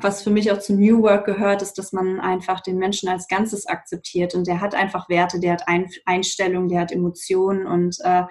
Was 0.00 0.22
für 0.22 0.30
mich 0.30 0.52
auch 0.52 0.58
zu 0.58 0.74
New 0.74 1.02
Work 1.02 1.26
gehört, 1.26 1.60
ist, 1.60 1.76
dass 1.76 1.92
man 1.92 2.20
einfach 2.20 2.60
den 2.60 2.78
Menschen 2.78 3.08
als 3.08 3.26
Ganzes 3.26 3.66
akzeptiert 3.66 4.34
und 4.34 4.46
der 4.46 4.60
hat 4.60 4.76
einfach 4.76 5.08
Werte, 5.08 5.40
der 5.40 5.54
hat 5.54 5.64
Einstellungen, 6.04 6.68
der 6.68 6.80
hat 6.80 6.92
Emotionen 6.92 7.66
und 7.66 7.96
äh, 8.04 8.22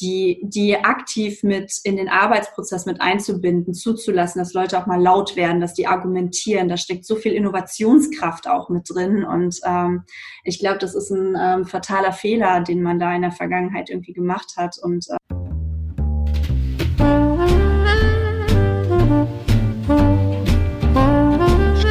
die, 0.00 0.40
die 0.42 0.76
aktiv 0.76 1.42
mit 1.42 1.72
in 1.84 1.96
den 1.96 2.08
Arbeitsprozess 2.08 2.86
mit 2.86 3.00
einzubinden, 3.00 3.74
zuzulassen, 3.74 4.40
dass 4.40 4.54
Leute 4.54 4.80
auch 4.80 4.86
mal 4.86 5.00
laut 5.00 5.36
werden, 5.36 5.60
dass 5.60 5.74
die 5.74 5.86
argumentieren. 5.86 6.68
Da 6.68 6.76
steckt 6.76 7.04
so 7.04 7.16
viel 7.16 7.32
Innovationskraft 7.32 8.48
auch 8.48 8.68
mit 8.68 8.88
drin. 8.88 9.24
Und 9.24 9.60
ähm, 9.64 10.04
ich 10.44 10.60
glaube, 10.60 10.78
das 10.78 10.94
ist 10.94 11.10
ein 11.10 11.36
ähm, 11.40 11.64
fataler 11.64 12.12
Fehler, 12.12 12.60
den 12.60 12.82
man 12.82 12.98
da 12.98 13.14
in 13.14 13.22
der 13.22 13.32
Vergangenheit 13.32 13.90
irgendwie 13.90 14.12
gemacht 14.12 14.54
hat. 14.56 14.78
Und 14.80 15.06
äh 15.08 15.57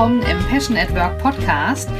Willkommen 0.00 0.22
im 0.22 0.38
Passion 0.48 0.78
at 0.78 0.94
Work 0.94 1.18
Podcast. 1.18 1.90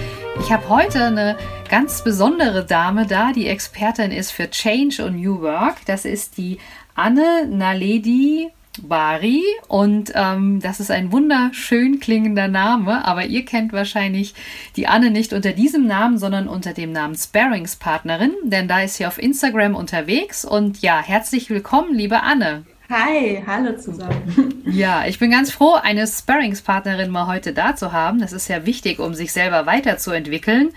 Ich 0.41 0.51
habe 0.51 0.71
heute 0.71 1.05
eine 1.05 1.37
ganz 1.69 2.03
besondere 2.03 2.65
Dame 2.65 3.07
da, 3.07 3.31
die 3.35 3.47
Expertin 3.47 4.11
ist 4.11 4.31
für 4.31 4.49
Change 4.49 5.05
und 5.05 5.21
New 5.21 5.43
Work. 5.43 5.85
Das 5.85 6.07
ist 6.07 6.39
die 6.39 6.57
Anne 6.95 7.47
Naledi 7.47 8.49
Bari 8.81 9.43
und 9.69 10.13
ähm, 10.15 10.61
das 10.61 10.81
ist 10.81 10.91
ein 10.91 11.13
wunderschön 11.13 12.01
klingender 12.01 12.49
Name, 12.49 13.05
aber 13.05 13.27
ihr 13.27 13.45
kennt 13.45 13.75
wahrscheinlich 13.75 14.33
die 14.77 14.87
Anne 14.87 15.11
nicht 15.11 15.35
unter 15.35 15.53
diesem 15.53 15.87
Namen, 15.87 16.17
sondern 16.17 16.49
unter 16.49 16.73
dem 16.73 16.93
Namen 16.93 17.17
Sparringspartnerin, 17.17 18.33
denn 18.45 18.67
da 18.67 18.81
ist 18.81 18.95
sie 18.95 19.05
auf 19.05 19.19
Instagram 19.19 19.75
unterwegs 19.75 20.47
und 20.47 20.81
ja, 20.81 21.03
herzlich 21.03 21.51
willkommen, 21.51 21.95
liebe 21.95 22.23
Anne. 22.23 22.65
Hi, 22.91 23.41
hallo 23.47 23.77
zusammen. 23.77 24.65
Ja, 24.67 25.07
ich 25.07 25.21
bin 25.21 25.31
ganz 25.31 25.53
froh, 25.53 25.75
eine 25.75 26.05
Sparringspartnerin 26.09 27.09
mal 27.09 27.29
heute 27.29 27.53
da 27.53 27.77
zu 27.77 27.93
haben. 27.93 28.21
Das 28.21 28.33
ist 28.33 28.49
ja 28.49 28.67
wichtig, 28.67 28.99
um 28.99 29.15
sich 29.15 29.33
selber 29.33 29.65
weiterzuentwickeln. 29.65 30.71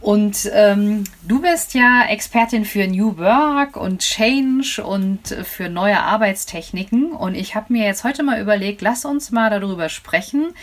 Und 0.00 0.48
ähm, 0.54 1.02
du 1.26 1.42
bist 1.42 1.74
ja 1.74 2.04
Expertin 2.08 2.64
für 2.64 2.86
New 2.86 3.18
Work 3.18 3.76
und 3.76 4.00
Change 4.00 4.82
und 4.84 5.26
für 5.26 5.68
neue 5.68 6.00
Arbeitstechniken. 6.00 7.10
Und 7.10 7.34
ich 7.34 7.56
habe 7.56 7.72
mir 7.72 7.84
jetzt 7.84 8.04
heute 8.04 8.22
mal 8.22 8.40
überlegt, 8.40 8.80
lass 8.80 9.04
uns 9.04 9.32
mal 9.32 9.50
darüber 9.50 9.88
sprechen. 9.88 10.54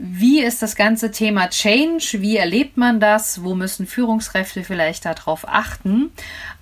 Wie 0.00 0.40
ist 0.40 0.62
das 0.62 0.76
ganze 0.76 1.10
Thema 1.10 1.50
Change? 1.50 2.18
Wie 2.20 2.36
erlebt 2.36 2.76
man 2.76 3.00
das? 3.00 3.42
Wo 3.42 3.56
müssen 3.56 3.84
Führungskräfte 3.84 4.62
vielleicht 4.62 5.04
darauf 5.04 5.48
achten? 5.48 6.12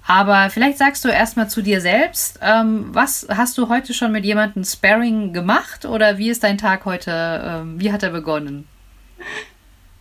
Aber 0.06 0.48
vielleicht 0.48 0.78
sagst 0.78 1.04
du 1.04 1.08
erstmal 1.08 1.50
zu 1.50 1.60
dir 1.60 1.82
selbst, 1.82 2.38
ähm, 2.40 2.86
was 2.94 3.26
hast 3.28 3.58
du 3.58 3.68
heute 3.68 3.92
schon 3.92 4.10
mit 4.12 4.24
jemandem 4.24 4.64
Sparring 4.64 5.34
gemacht 5.34 5.84
oder 5.84 6.16
wie 6.16 6.30
ist 6.30 6.44
dein 6.44 6.56
Tag 6.56 6.86
heute, 6.86 7.42
ähm, 7.44 7.78
wie 7.78 7.92
hat 7.92 8.02
er 8.02 8.10
begonnen? 8.10 8.66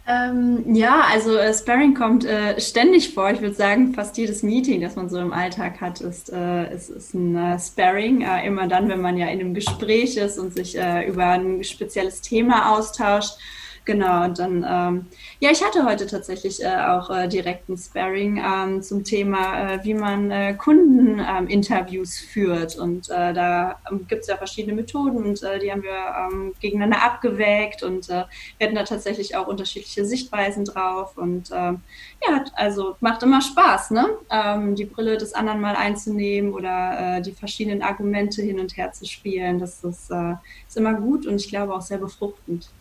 Ähm, 0.07 0.75
ja, 0.75 1.01
also 1.11 1.35
äh, 1.35 1.51
Sparring 1.51 1.95
kommt 1.95 2.25
äh, 2.25 2.59
ständig 2.61 3.13
vor. 3.13 3.31
Ich 3.31 3.41
würde 3.41 3.55
sagen, 3.55 3.93
fast 3.93 4.17
jedes 4.17 4.43
Meeting, 4.43 4.81
das 4.81 4.95
man 4.95 5.09
so 5.09 5.17
im 5.17 5.33
Alltag 5.33 5.81
hat, 5.81 5.99
ist, 5.99 6.31
äh, 6.31 6.73
ist, 6.73 6.89
ist 6.89 7.15
ein 7.15 7.35
äh, 7.35 7.57
Sparring. 7.59 8.21
Äh, 8.21 8.45
immer 8.45 8.67
dann, 8.67 8.87
wenn 8.87 9.01
man 9.01 9.17
ja 9.17 9.27
in 9.27 9.39
einem 9.39 9.55
Gespräch 9.55 10.15
ist 10.17 10.37
und 10.37 10.53
sich 10.53 10.77
äh, 10.77 11.07
über 11.07 11.25
ein 11.29 11.63
spezielles 11.63 12.21
Thema 12.21 12.77
austauscht. 12.77 13.39
Genau, 13.85 14.23
und 14.23 14.39
dann, 14.39 14.65
ähm, 14.67 15.05
ja, 15.39 15.51
ich 15.51 15.63
hatte 15.63 15.85
heute 15.85 16.07
tatsächlich 16.07 16.63
äh, 16.63 16.75
auch 16.75 17.11
äh, 17.11 17.27
direkt 17.27 17.69
ein 17.69 17.77
Sparring 17.77 18.43
ähm, 18.43 18.81
zum 18.81 19.03
Thema, 19.03 19.73
äh, 19.73 19.83
wie 19.83 19.93
man 19.93 20.31
äh, 20.31 20.55
Kundeninterviews 20.55 22.17
führt. 22.17 22.77
Und 22.77 23.11
äh, 23.11 23.31
da 23.31 23.79
ähm, 23.89 24.07
gibt 24.07 24.23
es 24.23 24.27
ja 24.27 24.37
verschiedene 24.37 24.75
Methoden 24.75 25.17
und 25.23 25.43
äh, 25.43 25.59
die 25.59 25.71
haben 25.71 25.83
wir 25.83 25.91
ähm, 25.91 26.53
gegeneinander 26.59 27.05
abgewägt 27.05 27.83
und 27.83 28.09
äh, 28.09 28.23
wir 28.57 28.65
hatten 28.65 28.75
da 28.75 28.83
tatsächlich 28.83 29.35
auch 29.35 29.45
unterschiedliche 29.45 30.03
Sichtweisen 30.03 30.65
drauf. 30.65 31.15
Und 31.15 31.51
ähm, 31.53 31.81
ja, 32.27 32.43
also 32.55 32.95
macht 33.01 33.21
immer 33.21 33.41
Spaß, 33.41 33.91
ne? 33.91 34.07
Ähm, 34.31 34.73
die 34.73 34.85
Brille 34.85 35.17
des 35.17 35.33
anderen 35.33 35.61
mal 35.61 35.75
einzunehmen 35.75 36.53
oder 36.55 37.17
äh, 37.17 37.21
die 37.21 37.33
verschiedenen 37.33 37.83
Argumente 37.83 38.41
hin 38.41 38.59
und 38.59 38.75
her 38.77 38.91
zu 38.93 39.05
spielen. 39.05 39.59
Das 39.59 39.83
ist, 39.83 40.09
äh, 40.09 40.33
ist 40.67 40.75
immer 40.75 40.95
gut 40.95 41.27
und 41.27 41.35
ich 41.35 41.49
glaube 41.49 41.75
auch 41.75 41.81
sehr 41.81 41.99
befruchtend. 41.99 42.71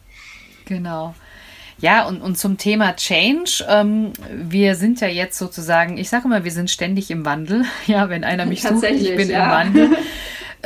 Genau. 0.64 1.14
Ja, 1.78 2.06
und, 2.06 2.22
und 2.22 2.38
zum 2.38 2.56
Thema 2.56 2.94
Change. 2.96 3.64
Ähm, 3.68 4.12
wir 4.30 4.76
sind 4.76 5.00
ja 5.00 5.08
jetzt 5.08 5.38
sozusagen, 5.38 5.98
ich 5.98 6.08
sage 6.08 6.26
immer, 6.26 6.44
wir 6.44 6.52
sind 6.52 6.70
ständig 6.70 7.10
im 7.10 7.24
Wandel. 7.24 7.64
Ja, 7.86 8.08
wenn 8.08 8.24
einer 8.24 8.46
mich 8.46 8.62
sucht, 8.62 8.84
ich 8.84 9.16
bin 9.16 9.28
ja. 9.28 9.44
im 9.44 9.50
Wandel. 9.50 9.96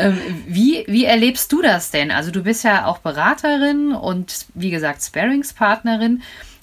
Ähm, 0.00 0.16
wie, 0.46 0.84
wie 0.86 1.06
erlebst 1.06 1.50
du 1.50 1.60
das 1.60 1.90
denn? 1.90 2.12
Also 2.12 2.30
du 2.30 2.44
bist 2.44 2.62
ja 2.62 2.86
auch 2.86 2.98
Beraterin 2.98 3.90
und 3.90 4.46
wie 4.54 4.70
gesagt 4.70 5.02
Sparingspartnerin. 5.02 6.22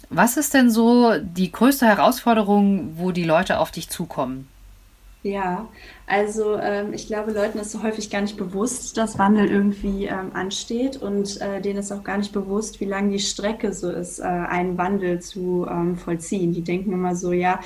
Was 0.10 0.38
ist 0.38 0.54
denn 0.54 0.72
so 0.72 1.12
die 1.20 1.52
größte 1.52 1.86
Herausforderung, 1.86 2.94
wo 2.96 3.12
die 3.12 3.26
Leute 3.26 3.60
auf 3.60 3.72
dich 3.72 3.90
zukommen? 3.90 4.48
Ja, 5.26 5.70
also 6.06 6.56
ähm, 6.60 6.94
ich 6.94 7.08
glaube, 7.08 7.32
Leuten 7.32 7.58
ist 7.58 7.72
so 7.72 7.82
häufig 7.82 8.12
gar 8.12 8.22
nicht 8.22 8.38
bewusst, 8.38 8.96
dass 8.96 9.18
Wandel 9.18 9.50
irgendwie 9.50 10.06
ähm, 10.06 10.30
ansteht 10.36 10.98
und 10.98 11.42
äh, 11.42 11.60
denen 11.62 11.80
ist 11.80 11.92
auch 11.92 12.04
gar 12.04 12.20
nicht 12.20 12.32
bewusst, 12.32 12.80
wie 12.80 12.86
lang 12.86 13.10
die 13.10 13.18
Strecke 13.18 13.74
so 13.74 13.90
ist, 13.90 14.20
äh, 14.20 14.24
einen 14.26 14.78
Wandel 14.78 15.20
zu 15.24 15.66
ähm, 15.68 15.96
vollziehen. 15.98 16.54
Die 16.54 16.62
denken 16.62 16.94
immer 16.94 17.16
so, 17.16 17.32
ja, 17.32 17.60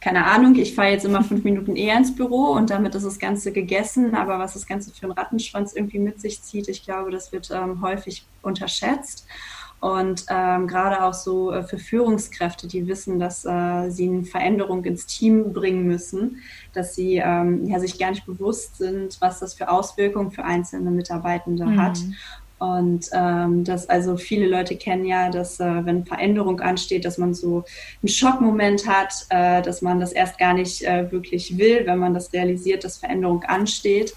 keine 0.00 0.24
Ahnung, 0.24 0.54
ich 0.54 0.76
fahre 0.76 0.90
jetzt 0.92 1.04
immer 1.04 1.24
fünf 1.24 1.42
Minuten 1.50 1.74
eher 1.74 1.96
ins 1.96 2.14
Büro 2.14 2.52
und 2.52 2.70
damit 2.70 2.94
ist 2.94 3.04
das 3.04 3.18
Ganze 3.18 3.50
gegessen, 3.50 4.14
aber 4.14 4.38
was 4.38 4.54
das 4.54 4.68
Ganze 4.68 4.92
für 4.92 5.06
einen 5.06 5.12
Rattenschwanz 5.12 5.72
irgendwie 5.74 5.98
mit 5.98 6.20
sich 6.20 6.40
zieht, 6.42 6.68
ich 6.68 6.84
glaube, 6.84 7.10
das 7.10 7.32
wird 7.32 7.50
ähm, 7.50 7.82
häufig 7.82 8.24
unterschätzt. 8.42 9.26
Und 9.80 10.26
ähm, 10.28 10.66
gerade 10.66 11.02
auch 11.02 11.14
so 11.14 11.52
äh, 11.52 11.62
für 11.62 11.78
Führungskräfte, 11.78 12.68
die 12.68 12.86
wissen, 12.86 13.18
dass 13.18 13.46
äh, 13.46 13.88
sie 13.88 14.08
eine 14.08 14.24
Veränderung 14.24 14.84
ins 14.84 15.06
Team 15.06 15.54
bringen 15.54 15.86
müssen, 15.86 16.42
dass 16.74 16.94
sie 16.94 17.16
ähm, 17.16 17.66
ja, 17.66 17.80
sich 17.80 17.98
gar 17.98 18.10
nicht 18.10 18.26
bewusst 18.26 18.76
sind, 18.76 19.16
was 19.20 19.40
das 19.40 19.54
für 19.54 19.70
Auswirkungen 19.70 20.32
für 20.32 20.44
einzelne 20.44 20.90
Mitarbeitende 20.90 21.64
mhm. 21.64 21.80
hat. 21.80 21.98
Und 22.58 23.06
ähm, 23.14 23.64
dass 23.64 23.88
also 23.88 24.18
viele 24.18 24.46
Leute 24.46 24.76
kennen 24.76 25.06
ja, 25.06 25.30
dass 25.30 25.58
äh, 25.60 25.86
wenn 25.86 26.04
Veränderung 26.04 26.60
ansteht, 26.60 27.06
dass 27.06 27.16
man 27.16 27.32
so 27.32 27.64
einen 28.02 28.08
Schockmoment 28.08 28.86
hat, 28.86 29.14
äh, 29.30 29.62
dass 29.62 29.80
man 29.80 29.98
das 29.98 30.12
erst 30.12 30.38
gar 30.38 30.52
nicht 30.52 30.82
äh, 30.82 31.10
wirklich 31.10 31.56
will, 31.56 31.86
wenn 31.86 31.98
man 31.98 32.12
das 32.12 32.34
realisiert, 32.34 32.84
dass 32.84 32.98
Veränderung 32.98 33.44
ansteht. 33.44 34.12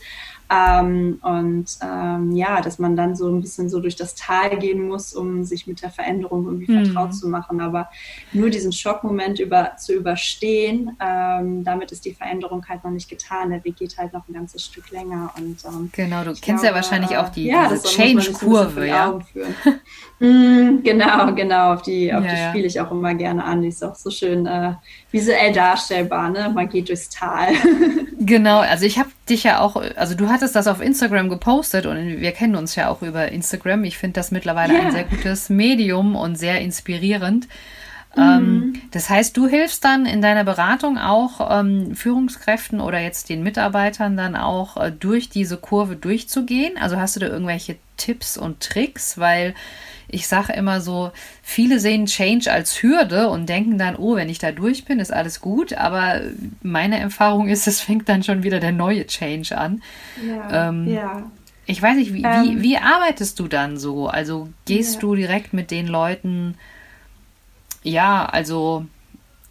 Ähm, 0.54 1.20
und 1.22 1.66
ähm, 1.82 2.32
ja, 2.36 2.62
dass 2.62 2.78
man 2.78 2.96
dann 2.96 3.16
so 3.16 3.30
ein 3.30 3.42
bisschen 3.42 3.70
so 3.70 3.80
durch 3.80 3.96
das 3.96 4.16
Tal 4.16 4.58
gehen 4.58 4.88
muss, 4.88 5.14
um 5.14 5.44
sich 5.44 5.68
mit 5.68 5.82
der 5.82 5.90
Veränderung 5.90 6.46
irgendwie 6.46 6.72
mhm. 6.72 6.86
vertraut 6.86 7.16
zu 7.16 7.28
machen. 7.28 7.62
Aber 7.62 7.90
nur 8.34 8.50
diesen 8.50 8.72
Schockmoment 8.72 9.40
über, 9.40 9.78
zu 9.78 9.94
überstehen, 9.94 10.98
ähm, 11.00 11.64
damit 11.64 11.92
ist 11.92 12.06
die 12.06 12.14
Veränderung 12.14 12.66
halt 12.68 12.84
noch 12.84 12.92
nicht 12.92 13.10
getan. 13.10 13.50
Der 13.50 13.64
Weg 13.64 13.78
geht 13.78 13.98
halt 13.98 14.14
noch 14.14 14.28
ein 14.28 14.34
ganzes 14.34 14.66
Stück 14.66 14.92
länger. 14.92 15.32
Und, 15.38 15.64
ähm, 15.66 15.90
genau, 15.94 16.24
du 16.24 16.32
kennst 16.32 16.46
glaube, 16.46 16.66
ja 16.66 16.74
wahrscheinlich 16.76 17.18
auch 17.18 17.30
die 17.30 17.46
ja, 17.46 17.76
Change-Kurve, 17.76 18.88
ja. 18.88 19.20
mm, 20.20 20.84
genau, 20.84 21.34
genau, 21.34 21.74
auf 21.74 21.82
die, 21.82 22.14
auf 22.14 22.24
ja, 22.24 22.32
die 22.32 22.38
ja. 22.38 22.50
spiele 22.50 22.68
ich 22.68 22.80
auch 22.80 22.92
immer 22.92 23.14
gerne 23.16 23.44
an. 23.44 23.62
Die 23.62 23.70
ist 23.70 23.84
auch 23.84 23.96
so 23.96 24.10
schön 24.10 24.46
äh, 24.46 24.74
visuell 25.12 25.54
darstellbar, 25.54 26.30
ne? 26.30 26.52
Man 26.54 26.70
geht 26.70 26.90
durchs 26.90 27.10
Tal. 27.10 27.54
genau, 28.26 28.60
also 28.60 28.86
ich 28.86 29.00
habe 29.00 29.10
dich 29.30 29.44
ja 29.44 29.60
auch, 29.60 29.76
also 29.96 30.16
du 30.16 30.30
hattest 30.30 30.56
das 30.56 30.68
auf 30.68 30.82
Instagram 30.82 31.30
gepostet 31.30 31.86
und 31.86 31.98
wir 31.98 32.32
kennen 32.32 32.56
uns 32.56 32.76
ja 32.76 32.90
auch 32.90 33.02
über 33.02 33.32
Instagram. 33.32 33.84
Ich 33.84 33.98
finde 33.98 34.16
das 34.16 34.32
mittlerweile 34.32 34.74
yeah. 34.74 34.84
ein 34.84 34.92
sehr 34.92 35.04
gutes 35.04 35.50
Medium 35.50 36.16
und 36.16 36.36
sehr 36.36 36.62
inspirierend. 36.62 37.48
Mhm. 38.16 38.22
Ähm, 38.22 38.82
das 38.92 39.10
heißt, 39.10 39.36
du 39.36 39.48
hilfst 39.48 39.84
dann 39.84 40.06
in 40.06 40.22
deiner 40.22 40.44
Beratung 40.44 40.98
auch 40.98 41.60
ähm, 41.60 41.96
Führungskräften 41.96 42.80
oder 42.80 43.00
jetzt 43.00 43.30
den 43.30 43.44
Mitarbeitern 43.44 44.18
dann 44.18 44.36
auch 44.36 44.78
äh, 44.78 44.92
durch 44.92 45.30
diese 45.30 45.58
Kurve 45.58 45.96
durchzugehen. 45.96 46.78
Also 46.78 46.98
hast 46.98 47.16
du 47.16 47.20
da 47.20 47.28
irgendwelche 47.28 47.78
Tipps 48.04 48.38
und 48.38 48.60
Tricks, 48.60 49.18
weil 49.18 49.54
ich 50.10 50.28
sage 50.28 50.54
immer 50.54 50.82
so, 50.82 51.12
viele 51.42 51.80
sehen 51.80 52.06
Change 52.06 52.52
als 52.52 52.84
Hürde 52.84 53.30
und 53.30 53.48
denken 53.48 53.78
dann, 53.78 53.96
oh, 53.96 54.16
wenn 54.16 54.30
ich 54.30 54.40
da 54.40 54.52
durch 54.52 54.84
bin, 54.84 55.00
ist 55.00 55.14
alles 55.14 55.40
gut. 55.40 55.74
Aber 55.74 56.22
meine 56.62 57.00
Erfahrung 57.00 57.48
ist, 57.48 57.68
es 57.68 57.80
fängt 57.80 58.10
dann 58.10 58.24
schon 58.24 58.44
wieder 58.44 58.60
der 58.60 58.74
neue 58.74 59.08
Change 59.08 59.58
an. 59.58 59.82
Ja. 60.28 60.70
Ähm, 60.70 60.88
ja. 60.88 61.32
Ich 61.66 61.82
weiß 61.82 61.96
nicht, 61.96 62.14
wie, 62.14 62.24
ähm, 62.24 62.44
wie, 62.44 62.62
wie, 62.62 62.78
arbeitest 62.78 63.40
du 63.40 63.48
dann 63.48 63.78
so? 63.78 64.08
Also 64.08 64.50
gehst 64.66 64.96
ja. 64.96 65.00
du 65.00 65.16
direkt 65.16 65.54
mit 65.54 65.72
den 65.72 65.88
Leuten, 65.88 66.56
ja, 67.84 68.26
also 68.26 68.86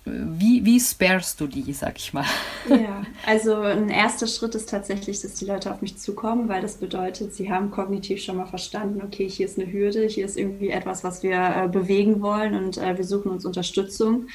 wie, 0.05 0.65
wie 0.65 0.81
sparest 0.81 1.41
du 1.41 1.47
die, 1.47 1.73
sag 1.73 1.97
ich 1.97 2.13
mal? 2.13 2.25
Ja, 2.69 3.05
also 3.25 3.55
ein 3.55 3.89
erster 3.89 4.27
Schritt 4.27 4.55
ist 4.57 4.69
tatsächlich, 4.69 5.21
dass 5.21 5.35
die 5.35 5.45
Leute 5.45 5.73
auf 5.73 5.81
mich 5.81 5.97
zukommen, 5.97 6.49
weil 6.49 6.61
das 6.61 6.77
bedeutet, 6.77 7.35
sie 7.35 7.53
haben 7.53 7.71
kognitiv 7.71 8.21
schon 8.23 8.37
mal 8.37 8.47
verstanden, 8.47 9.01
okay, 9.05 9.29
hier 9.29 9.47
ist 9.47 9.59
eine 9.59 9.73
Hürde, 9.73 10.07
hier 10.07 10.25
ist 10.27 10.37
irgendwie 10.37 10.71
etwas, 10.71 11.05
was 11.05 11.23
wir 11.23 11.37
äh, 11.37 11.69
bewegen 11.69 12.21
wollen 12.21 12.55
und 12.55 12.79
äh, 12.79 12.97
wir 12.97 13.05
suchen 13.05 13.31
uns 13.31 13.45
Unterstützung. 13.45 14.27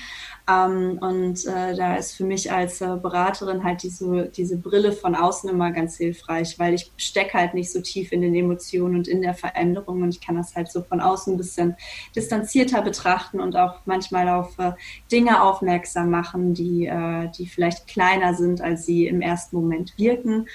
Ähm, 0.50 0.98
und 1.02 1.46
äh, 1.46 1.76
da 1.76 1.96
ist 1.96 2.14
für 2.14 2.24
mich 2.24 2.52
als 2.52 2.80
äh, 2.80 2.96
Beraterin 2.96 3.66
halt 3.66 3.84
diese, 3.84 4.28
diese 4.30 4.58
Brille 4.58 4.94
von 4.94 5.14
außen 5.14 5.50
immer 5.50 5.72
ganz 5.72 5.98
hilfreich, 5.98 6.58
weil 6.58 6.74
ich 6.74 6.90
stecke 6.96 7.34
halt 7.34 7.54
nicht 7.54 7.70
so 7.70 7.82
tief 7.82 8.14
in 8.14 8.22
den 8.22 8.34
Emotionen 8.34 8.96
und 8.96 9.10
in 9.10 9.22
der 9.22 9.34
Veränderung 9.34 10.04
und 10.04 10.10
ich 10.10 10.22
kann 10.22 10.38
das 10.38 10.56
halt 10.56 10.72
so 10.72 10.82
von 10.84 11.02
außen 11.02 11.34
ein 11.34 11.38
bisschen 11.38 11.76
distanzierter 12.16 12.82
betrachten 12.82 13.42
und 13.42 13.58
auch 13.58 13.82
manchmal 13.86 14.30
auf 14.30 14.58
äh, 14.58 14.72
Dinge 15.12 15.44
aufmerksam 15.44 16.10
machen, 16.10 16.54
die, 16.54 16.86
äh, 16.86 17.30
die 17.38 17.48
vielleicht 17.48 17.88
kleiner 17.88 18.34
sind, 18.34 18.62
als 18.62 18.86
sie 18.86 19.06
im 19.08 19.20
ersten 19.20 19.58
Moment 19.58 19.98
wirken. 19.98 20.48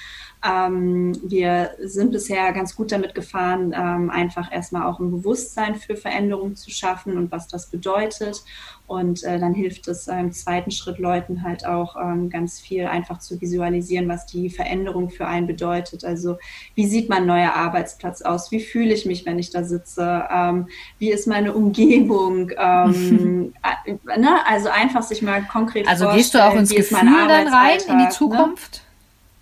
Ähm, 0.45 1.13
wir 1.23 1.71
sind 1.81 2.11
bisher 2.13 2.53
ganz 2.53 2.75
gut 2.75 2.91
damit 2.91 3.15
gefahren, 3.15 3.75
ähm, 3.77 4.11
einfach 4.11 4.53
erstmal 4.53 4.87
auch 4.87 4.99
ein 4.99 5.11
Bewusstsein 5.11 5.77
für 5.77 5.97
Veränderung 5.97 6.57
zu 6.57 6.71
schaffen 6.71 7.17
und 7.17 7.31
was 7.31 7.47
das 7.49 7.71
bedeutet. 7.71 8.43
Und 8.89 9.23
äh, 9.23 9.39
dann 9.39 9.55
hilft 9.55 9.89
es 9.89 10.09
äh, 10.09 10.19
im 10.19 10.33
zweiten 10.33 10.71
Schritt 10.71 10.99
Leuten 10.99 11.43
halt 11.45 11.65
auch 11.65 11.97
ähm, 11.97 12.29
ganz 12.29 12.61
viel 12.61 12.87
einfach 12.87 13.21
zu 13.21 13.41
visualisieren, 13.41 14.09
was 14.09 14.27
die 14.27 14.51
Veränderung 14.51 15.09
für 15.09 15.27
einen 15.27 15.47
bedeutet. 15.47 16.05
Also 16.05 16.37
wie 16.75 16.87
sieht 16.87 17.09
mein 17.09 17.25
neuer 17.25 17.55
Arbeitsplatz 17.55 18.21
aus? 18.21 18.51
Wie 18.51 18.61
fühle 18.61 18.93
ich 18.93 19.07
mich, 19.07 19.25
wenn 19.25 19.39
ich 19.39 19.51
da 19.51 19.65
sitze? 19.65 20.25
Ähm, 20.31 20.67
wie 20.99 21.11
ist 21.11 21.27
meine 21.27 21.55
Umgebung? 21.55 22.51
Ähm, 22.59 23.55
äh, 23.87 24.19
ne? 24.19 24.41
Also 24.47 24.69
einfach 24.69 25.03
sich 25.03 25.23
mal 25.23 25.43
konkret 25.45 25.89
also 25.89 26.05
vorstellen. 26.05 26.11
Also 26.11 26.17
gehst 26.17 26.35
du 26.35 26.45
auch 26.45 26.55
ins 26.55 26.91
Gefühl 26.91 27.09
dann 27.29 27.49
rein 27.49 27.79
in 27.89 27.99
die 27.99 28.05
ne? 28.05 28.11
Zukunft? 28.11 28.83
Ne? 28.85 28.92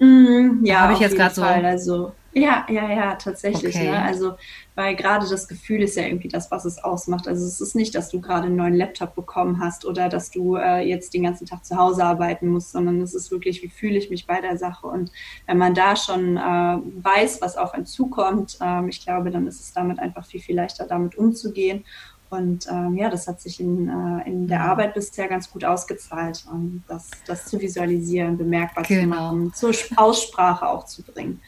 Mm, 0.01 0.65
ja, 0.65 0.81
habe 0.81 0.95
ich 0.95 0.99
jetzt 0.99 1.15
gerade 1.15 1.35
so. 1.35 1.43
Also, 1.43 2.13
ja, 2.33 2.65
ja, 2.69 2.91
ja, 2.91 3.15
tatsächlich. 3.17 3.75
Okay. 3.75 3.91
Ne? 3.91 4.03
Also, 4.03 4.35
weil 4.77 4.95
gerade 4.95 5.29
das 5.29 5.47
Gefühl 5.47 5.83
ist 5.83 5.97
ja 5.97 6.05
irgendwie 6.05 6.29
das, 6.29 6.51
was 6.51 6.65
es 6.65 6.83
ausmacht. 6.83 7.29
Also 7.29 7.45
es 7.45 7.61
ist 7.61 7.75
nicht, 7.75 7.95
dass 7.95 8.09
du 8.09 8.21
gerade 8.21 8.47
einen 8.47 8.57
neuen 8.57 8.75
Laptop 8.75 9.15
bekommen 9.15 9.61
hast 9.61 9.85
oder 9.85 10.09
dass 10.09 10.31
du 10.31 10.57
äh, 10.57 10.81
jetzt 10.89 11.13
den 11.13 11.25
ganzen 11.25 11.47
Tag 11.47 11.65
zu 11.65 11.77
Hause 11.77 12.05
arbeiten 12.05 12.49
musst, 12.49 12.73
sondern 12.73 13.01
es 13.03 13.13
ist 13.13 13.31
wirklich, 13.31 13.63
wie 13.63 13.69
fühle 13.69 13.99
ich 13.99 14.09
mich 14.09 14.27
bei 14.27 14.41
der 14.41 14.57
Sache. 14.57 14.87
Und 14.87 15.11
wenn 15.47 15.59
man 15.59 15.75
da 15.75 15.97
schon 15.97 16.37
äh, 16.37 16.41
weiß, 16.41 17.43
was 17.43 17.57
auf 17.57 17.75
einen 17.75 17.85
zukommt, 17.85 18.59
äh, 18.61 18.89
ich 18.89 19.05
glaube, 19.05 19.31
dann 19.31 19.47
ist 19.47 19.61
es 19.61 19.73
damit 19.73 19.99
einfach 19.99 20.25
viel, 20.25 20.41
viel 20.41 20.57
leichter, 20.57 20.87
damit 20.87 21.19
umzugehen. 21.19 21.85
Und 22.31 22.69
ähm, 22.71 22.97
ja, 22.97 23.11
das 23.11 23.27
hat 23.27 23.41
sich 23.41 23.61
in, 23.61 23.89
äh, 23.89 24.29
in 24.29 24.47
der 24.47 24.61
mhm. 24.61 24.71
Arbeit 24.71 24.95
bisher 24.95 25.27
ganz 25.27 25.51
gut 25.51 25.65
ausgezahlt, 25.65 26.45
um 26.51 26.85
das, 26.87 27.11
das 27.27 27.47
zu 27.47 27.61
visualisieren, 27.61 28.39
bemerkbar 28.39 28.85
genau. 28.85 29.03
zu 29.03 29.09
machen, 29.09 29.55
zur 29.55 29.75
Aussprache 29.97 30.69
auch 30.69 30.87
zu 30.87 31.03
bringen. 31.03 31.41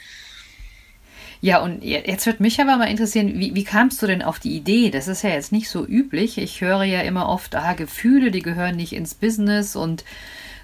Ja, 1.41 1.61
und 1.61 1.83
jetzt 1.83 2.27
wird 2.27 2.39
mich 2.39 2.61
aber 2.61 2.77
mal 2.77 2.89
interessieren, 2.89 3.33
wie, 3.41 3.55
wie 3.57 3.65
kamst 3.65 4.01
du 4.01 4.07
denn 4.07 4.23
auf 4.23 4.39
die 4.39 4.57
Idee? 4.57 4.91
Das 4.91 5.09
ist 5.09 5.23
ja 5.23 5.31
jetzt 5.31 5.51
nicht 5.51 5.69
so 5.69 5.85
üblich. 5.85 6.39
Ich 6.39 6.61
höre 6.61 6.85
ja 6.85 7.01
immer 7.01 7.29
oft, 7.29 7.57
ah, 7.57 7.73
Gefühle, 7.73 8.31
die 8.31 8.43
gehören 8.43 8.77
nicht 8.77 8.93
ins 8.93 9.15
Business 9.15 9.75
und 9.75 10.05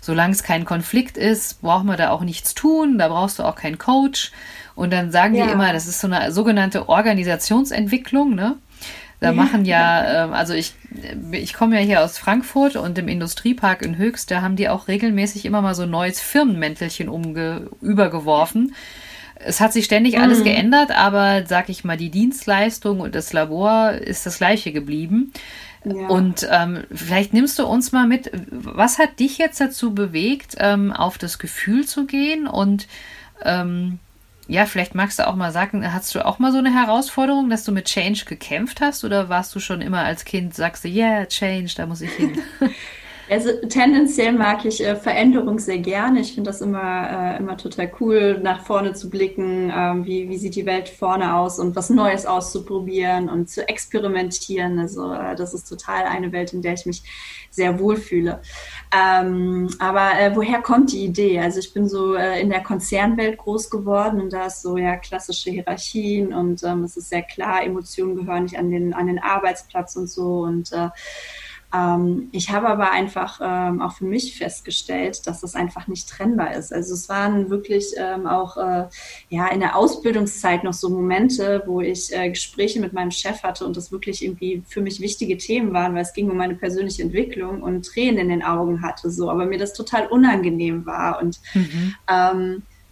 solange 0.01 0.33
es 0.33 0.45
kein 0.45 0.65
Konflikt 0.65 1.17
ist, 1.17 1.63
braucht 1.63 1.85
man 1.85 1.97
da 1.97 2.11
auch 2.11 2.23
nichts 2.23 2.55
tun, 2.55 2.97
da 2.97 3.09
brauchst 3.09 3.41
du 3.41 3.43
auch 3.43 3.57
keinen 3.57 3.79
Coach. 3.79 4.31
Und 4.77 4.93
dann 4.93 5.11
sagen 5.11 5.35
ja. 5.35 5.47
die 5.47 5.53
immer, 5.53 5.73
das 5.73 5.89
ist 5.89 6.01
so 6.01 6.07
eine 6.07 6.31
sogenannte 6.31 6.89
Organisationsentwicklung, 6.89 8.37
ne? 8.37 8.57
Da 9.21 9.33
machen 9.33 9.65
ja, 9.65 10.27
äh, 10.27 10.31
also 10.31 10.55
ich, 10.55 10.75
ich 11.33 11.53
komme 11.53 11.77
ja 11.77 11.85
hier 11.85 12.05
aus 12.05 12.19
Frankfurt 12.19 12.77
und 12.77 12.97
im 12.99 13.09
Industriepark 13.09 13.83
in 13.83 13.99
Höchst, 13.99 14.31
da 14.31 14.43
haben 14.43 14.57
die 14.57 14.69
auch 14.69 14.87
regelmäßig 14.87 15.45
immer 15.45 15.61
mal 15.61 15.75
so 15.75 15.83
ein 15.83 15.91
neues 15.91 16.21
Firmenmäntelchen 16.21 17.09
umge 17.09 17.69
übergeworfen. 17.81 18.75
Es 19.35 19.61
hat 19.61 19.73
sich 19.73 19.85
ständig 19.85 20.17
mhm. 20.17 20.23
alles 20.23 20.45
geändert, 20.45 20.91
aber 20.93 21.47
sag 21.47 21.69
ich 21.69 21.85
mal, 21.85 21.97
die 21.97 22.11
Dienstleistung 22.11 23.01
und 23.01 23.15
das 23.15 23.33
Labor 23.33 23.93
ist 23.93 24.25
das 24.27 24.39
gleiche 24.39 24.73
geblieben. 24.73 25.33
Ja. 25.85 26.09
Und 26.09 26.47
ähm, 26.51 26.85
vielleicht 26.93 27.33
nimmst 27.33 27.59
du 27.59 27.67
uns 27.67 27.93
mal 27.93 28.07
mit, 28.07 28.31
was 28.51 28.99
hat 28.99 29.21
dich 29.21 29.39
jetzt 29.39 29.61
dazu 29.61 29.95
bewegt, 29.95 30.57
ähm, 30.59 30.93
auf 30.93 31.19
das 31.19 31.39
Gefühl 31.39 31.87
zu 31.87 32.07
gehen 32.07 32.47
und 32.47 32.89
ähm, 33.45 33.99
ja, 34.49 34.65
vielleicht 34.65 34.95
magst 34.95 35.19
du 35.19 35.27
auch 35.29 35.37
mal 35.37 35.53
sagen, 35.53 35.93
hast 35.93 36.15
du 36.15 36.25
auch 36.25 36.39
mal 36.39 36.53
so 36.53 36.59
eine 36.59 36.73
Herausforderung, 36.73 37.51
dass 37.51 37.65
du 37.65 37.73
mit 37.73 37.85
Change 37.85 38.25
gekämpft 38.25 38.81
hast 38.81 39.05
oder 39.05 39.29
warst 39.29 39.55
du 39.55 39.61
schon 39.61 39.83
immer 39.83 40.05
als 40.05 40.25
Kind, 40.25 40.55
sagst 40.55 40.85
du, 40.85 40.89
yeah, 40.89 41.27
Change, 41.27 41.73
da 41.77 41.87
muss 41.87 42.01
ich 42.01 42.13
hin? 42.13 42.43
Also 43.31 43.51
tendenziell 43.69 44.33
mag 44.33 44.65
ich 44.65 44.85
äh, 44.85 44.97
Veränderung 44.97 45.59
sehr 45.59 45.79
gerne. 45.79 46.21
Ich 46.21 46.35
finde 46.35 46.51
das 46.51 46.61
immer, 46.61 47.35
äh, 47.35 47.39
immer 47.39 47.57
total 47.57 47.91
cool, 48.01 48.41
nach 48.43 48.65
vorne 48.65 48.95
zu 48.95 49.11
blicken, 49.11 49.71
ähm, 49.75 50.07
wie, 50.07 50.29
wie 50.29 50.39
sieht 50.39 50.55
die 50.55 50.67
Welt 50.67 50.89
vorne 50.89 51.35
aus 51.35 51.59
und 51.59 51.77
was 51.77 51.91
Neues 51.91 52.25
auszuprobieren 52.25 53.29
und 53.29 53.51
zu 53.51 53.69
experimentieren. 53.69 54.79
Also 54.79 55.13
äh, 55.13 55.37
das 55.37 55.53
ist 55.53 55.69
total 55.69 56.05
eine 56.05 56.33
Welt, 56.33 56.53
in 56.53 56.63
der 56.63 56.75
ich 56.75 56.87
mich 56.87 57.03
sehr 57.51 57.79
wohlfühle. 57.79 58.41
Ähm, 58.97 59.69
aber 59.79 60.19
äh, 60.19 60.35
woher 60.35 60.63
kommt 60.63 60.93
die 60.93 61.05
Idee? 61.05 61.41
Also 61.41 61.59
ich 61.59 61.75
bin 61.75 61.89
so 61.89 62.15
äh, 62.15 62.41
in 62.41 62.49
der 62.49 62.63
Konzernwelt 62.63 63.39
groß 63.39 63.69
geworden 63.69 64.21
und 64.21 64.33
da 64.33 64.47
ist 64.47 64.63
so 64.63 64.77
ja 64.77 64.97
klassische 64.97 65.51
Hierarchien 65.51 66.33
und 66.33 66.63
ähm, 66.63 66.85
es 66.85 66.97
ist 66.97 67.11
sehr 67.11 67.23
klar, 67.23 67.63
Emotionen 67.63 68.17
gehören 68.17 68.45
nicht 68.45 68.59
an 68.59 68.71
den, 68.71 68.95
an 68.95 69.07
den 69.07 69.19
Arbeitsplatz 69.19 69.97
und 69.97 70.09
so 70.09 70.41
und 70.41 70.73
äh, 70.73 70.89
ähm, 71.75 72.29
ich 72.33 72.51
habe 72.51 72.69
aber 72.69 72.91
einfach 72.93 73.41
ähm, 73.43 73.83
auch 73.83 73.93
für 73.93 74.07
mich 74.07 74.39
festgestellt, 74.39 75.27
dass 75.27 75.43
das 75.43 75.55
einfach 75.55 75.87
nicht 75.87 76.09
trennbar 76.09 76.55
ist. 76.55 76.73
Also 76.73 76.95
es 76.95 77.09
waren 77.09 77.51
wirklich 77.51 77.93
ähm, 77.99 78.27
auch 78.27 78.57
äh, 78.57 78.87
ja 79.29 79.49
in 79.49 79.61
der 79.61 79.77
Ausbildungszeit 79.77 80.65
noch 80.65 80.73
so 80.73 80.89
Momente, 80.89 81.63
wo 81.67 81.81
ich 81.81 82.15
äh, 82.15 82.31
Gespräche 82.31 82.81
mit 82.81 82.95
meinem 82.95 83.11
Chef 83.11 83.43
hatte 83.43 83.67
und 83.67 83.77
das 83.77 83.93
wirklich 83.93 84.25
irgendwie 84.25 84.63
für 84.67 84.81
mich 84.81 85.01
wichtige 85.01 85.37
Themen 85.37 85.75
waren, 85.75 85.95
weil 85.95 86.03
es 86.03 86.15
ging 86.15 86.31
um 86.31 86.39
meine 86.39 86.55
persönliche 86.55 87.03
Entwicklung 87.03 87.63
und 87.63 87.85
Tränen 87.85 88.19
in 88.19 88.29
den 88.31 88.43
Augen 88.43 88.81
hatte 88.83 89.11
so, 89.11 89.31
aber 89.31 89.45
mir 89.45 89.59
das 89.59 89.75
total 89.75 90.07
unangenehm 90.07 90.87
war 90.87 91.21
und 91.21 91.39
mhm. 91.55 91.95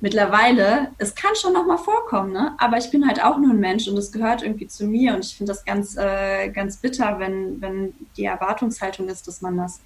Mittlerweile, 0.01 0.91
es 0.99 1.15
kann 1.15 1.35
schon 1.35 1.55
noch 1.55 1.67
mal 1.67 1.79
vorkommen, 1.79 2.33
ne? 2.33 2.55
aber 2.59 2.77
ich 2.77 2.91
bin 2.91 3.07
halt 3.07 3.23
auch 3.23 3.39
nur 3.39 3.51
ein 3.51 3.61
Mensch 3.61 3.89
und 3.89 3.97
es 3.97 4.13
gehört 4.13 4.43
irgendwie 4.43 4.67
zu 4.67 4.87
mir 4.87 5.15
und 5.15 5.25
ich 5.25 5.37
finde 5.37 5.53
das 5.53 5.65
ganz, 5.65 5.97
äh, 5.97 6.51
ganz 6.51 6.77
bitter, 6.79 7.19
wenn, 7.19 7.61
wenn 7.61 7.95
die 8.17 8.25
Erwartungshaltung 8.25 9.09
ist, 9.09 9.27
dass 9.27 9.41
man 9.41 9.57
das 9.57 9.81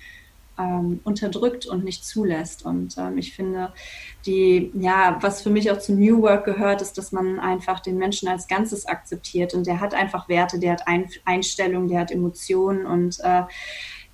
ähm, 0.60 1.00
unterdrückt 1.04 1.66
und 1.66 1.84
nicht 1.84 2.04
zulässt. 2.04 2.64
Und 2.64 2.96
ähm, 2.98 3.18
ich 3.18 3.34
finde, 3.34 3.72
die, 4.26 4.70
ja, 4.74 5.18
was 5.20 5.42
für 5.42 5.50
mich 5.50 5.70
auch 5.70 5.78
zu 5.78 5.94
New 5.94 6.22
Work 6.22 6.44
gehört, 6.44 6.82
ist, 6.82 6.98
dass 6.98 7.12
man 7.12 7.38
einfach 7.38 7.80
den 7.80 7.96
Menschen 7.96 8.28
als 8.28 8.48
Ganzes 8.48 8.86
akzeptiert 8.86 9.54
und 9.54 9.66
der 9.66 9.80
hat 9.80 9.94
einfach 9.94 10.28
Werte, 10.28 10.58
der 10.58 10.72
hat 10.72 10.86
Ein 10.86 11.08
Einstellungen, 11.24 11.88
der 11.88 12.00
hat 12.00 12.10
Emotionen 12.10 12.86
und 12.86 13.18
äh, 13.20 13.42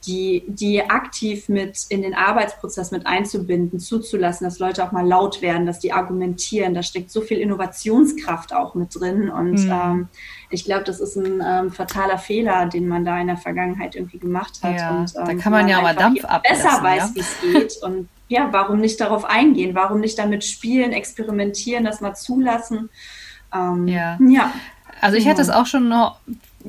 die, 0.05 0.45
die 0.47 0.89
aktiv 0.89 1.49
mit 1.49 1.87
in 1.89 2.03
den 2.03 2.15
Arbeitsprozess 2.15 2.91
mit 2.93 3.07
einzubinden, 3.07 3.81
zuzulassen, 3.81 4.45
dass 4.45 4.59
Leute 4.59 4.85
auch 4.85 4.93
mal 4.93 5.07
laut 5.07 5.43
werden, 5.43 5.67
dass 5.67 5.81
die 5.81 5.93
argumentieren. 5.93 6.75
Da 6.75 6.83
steckt 6.83 7.11
so 7.11 7.21
viel 7.21 7.39
Innovationskraft 7.39 8.55
auch 8.55 8.75
mit 8.75 8.95
drin. 8.95 9.29
Und 9.29 9.65
mhm. 9.65 9.73
ähm, 9.73 10.09
ich 10.51 10.65
glaube, 10.65 10.85
das 10.85 11.01
ist 11.01 11.17
ein 11.17 11.43
ähm, 11.45 11.71
fataler 11.73 12.19
Fehler, 12.19 12.67
den 12.67 12.87
man 12.87 13.05
da 13.05 13.19
in 13.21 13.27
der 13.27 13.37
Vergangenheit 13.37 13.97
irgendwie 13.97 14.19
gemacht 14.19 14.61
hat. 14.63 14.79
Ja, 14.79 14.91
und, 14.91 15.13
ähm, 15.17 15.25
da 15.25 15.35
kann 15.43 15.53
man 15.53 15.67
ja 15.67 15.81
mal 15.81 15.97
Dampf 15.97 16.25
ablassen. 16.25 16.65
Besser 16.65 16.83
weiß, 16.83 17.09
ja? 17.09 17.15
wie 17.15 17.21
es 17.21 17.41
geht. 17.41 17.83
Und 17.83 18.09
ja, 18.29 18.49
warum 18.53 18.79
nicht 18.79 19.01
darauf 19.01 19.25
eingehen? 19.25 19.75
Warum 19.75 20.01
nicht 20.01 20.19
damit 20.19 20.45
spielen, 20.45 20.93
experimentieren, 20.93 21.85
das 21.85 22.01
mal 22.01 22.15
zulassen? 22.15 22.91
Ähm, 23.53 23.89
ja. 23.89 24.19
ja. 24.21 24.53
Also 25.01 25.17
ich 25.17 25.29
hatte 25.29 25.43
es 25.43 25.51
auch 25.51 25.67
schon 25.67 25.89
noch 25.89 26.21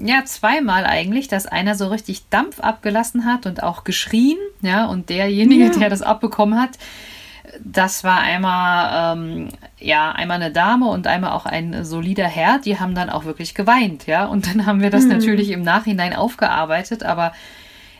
ja, 0.04 0.26
zweimal 0.26 0.86
eigentlich, 0.86 1.28
dass 1.28 1.46
einer 1.46 1.76
so 1.76 1.88
richtig 1.88 2.30
Dampf 2.30 2.60
abgelassen 2.60 3.26
hat 3.26 3.46
und 3.46 3.64
auch 3.64 3.84
geschrien, 3.84 4.38
ja, 4.62 4.86
und 4.86 5.10
derjenige, 5.10 5.66
ja. 5.66 5.72
der 5.72 5.90
das 5.90 6.02
abbekommen 6.02 6.60
hat, 6.60 6.72
das 7.64 8.04
war 8.04 8.20
einmal, 8.20 9.18
ähm, 9.18 9.50
ja, 9.80 10.12
einmal 10.12 10.42
eine 10.42 10.52
Dame 10.52 10.88
und 10.88 11.08
einmal 11.08 11.32
auch 11.32 11.46
ein 11.46 11.86
solider 11.86 12.28
Herr, 12.28 12.60
die 12.60 12.80
haben 12.80 12.94
dann 12.94 13.10
auch 13.10 13.26
wirklich 13.26 13.56
geweint, 13.56 14.06
ja, 14.06 14.26
und 14.26 14.48
dann 14.48 14.66
haben 14.66 14.82
wir 14.82 14.90
das 14.90 15.04
mhm. 15.04 15.12
natürlich 15.12 15.50
im 15.52 15.64
Nachhinein 15.64 16.14
aufgearbeitet, 16.14 17.04
aber 17.04 17.34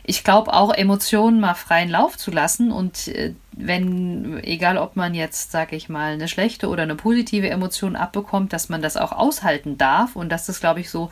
ich 0.04 0.24
glaube 0.24 0.54
auch 0.54 0.72
Emotionen 0.72 1.38
mal 1.40 1.54
freien 1.54 1.90
Lauf 1.90 2.16
zu 2.16 2.30
lassen 2.30 2.72
und 2.72 3.08
äh, 3.08 3.34
wenn, 3.52 4.40
egal 4.44 4.78
ob 4.78 4.96
man 4.96 5.14
jetzt, 5.14 5.50
sag 5.50 5.72
ich 5.72 5.88
mal, 5.88 6.12
eine 6.12 6.28
schlechte 6.28 6.68
oder 6.68 6.84
eine 6.84 6.94
positive 6.94 7.50
Emotion 7.50 7.96
abbekommt, 7.96 8.52
dass 8.52 8.68
man 8.68 8.80
das 8.80 8.96
auch 8.96 9.12
aushalten 9.12 9.76
darf 9.76 10.16
und 10.16 10.30
dass 10.30 10.46
das, 10.46 10.60
glaube 10.60 10.80
ich, 10.80 10.90
so 10.90 11.10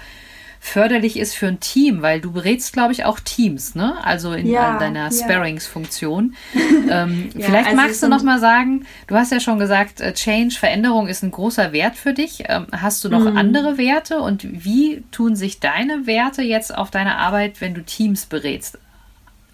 förderlich 0.61 1.19
ist 1.19 1.35
für 1.35 1.47
ein 1.47 1.61
Team, 1.61 2.03
weil 2.03 2.21
du 2.21 2.33
berätst, 2.33 2.73
glaube 2.73 2.93
ich, 2.93 3.05
auch 3.05 3.21
Teams, 3.21 3.75
ne? 3.75 3.95
Also 4.03 4.33
in 4.33 4.47
ja, 4.47 4.79
deiner 4.79 5.11
Sparings-Funktion. 5.11 6.35
ähm, 6.91 7.31
ja, 7.35 7.47
vielleicht 7.47 7.67
also 7.67 7.77
magst 7.77 8.03
du 8.03 8.09
noch 8.09 8.23
mal 8.23 8.39
sagen, 8.39 8.87
du 9.07 9.15
hast 9.15 9.33
ja 9.33 9.41
schon 9.41 9.59
gesagt, 9.59 10.01
äh, 10.01 10.13
Change, 10.13 10.57
Veränderung 10.59 11.09
ist 11.09 11.23
ein 11.23 11.31
großer 11.31 11.73
Wert 11.73 11.97
für 11.97 12.13
dich. 12.13 12.45
Ähm, 12.49 12.67
hast 12.73 13.05
du 13.05 13.09
noch 13.09 13.31
mhm. 13.31 13.37
andere 13.37 13.79
Werte 13.79 14.21
und 14.21 14.65
wie 14.65 15.05
tun 15.11 15.37
sich 15.37 15.61
deine 15.61 16.07
Werte 16.07 16.43
jetzt 16.43 16.77
auf 16.77 16.91
deine 16.91 17.17
Arbeit, 17.17 17.61
wenn 17.61 17.75
du 17.75 17.83
Teams 17.83 18.27
berätst, 18.27 18.79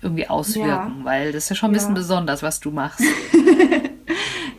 irgendwie 0.00 0.28
auswirken? 0.28 0.98
Ja. 0.98 1.04
Weil 1.04 1.32
das 1.32 1.44
ist 1.44 1.50
ja 1.50 1.56
schon 1.56 1.70
ein 1.70 1.74
bisschen 1.74 1.94
besonders, 1.94 2.42
was 2.42 2.60
du 2.60 2.70
machst. 2.70 3.02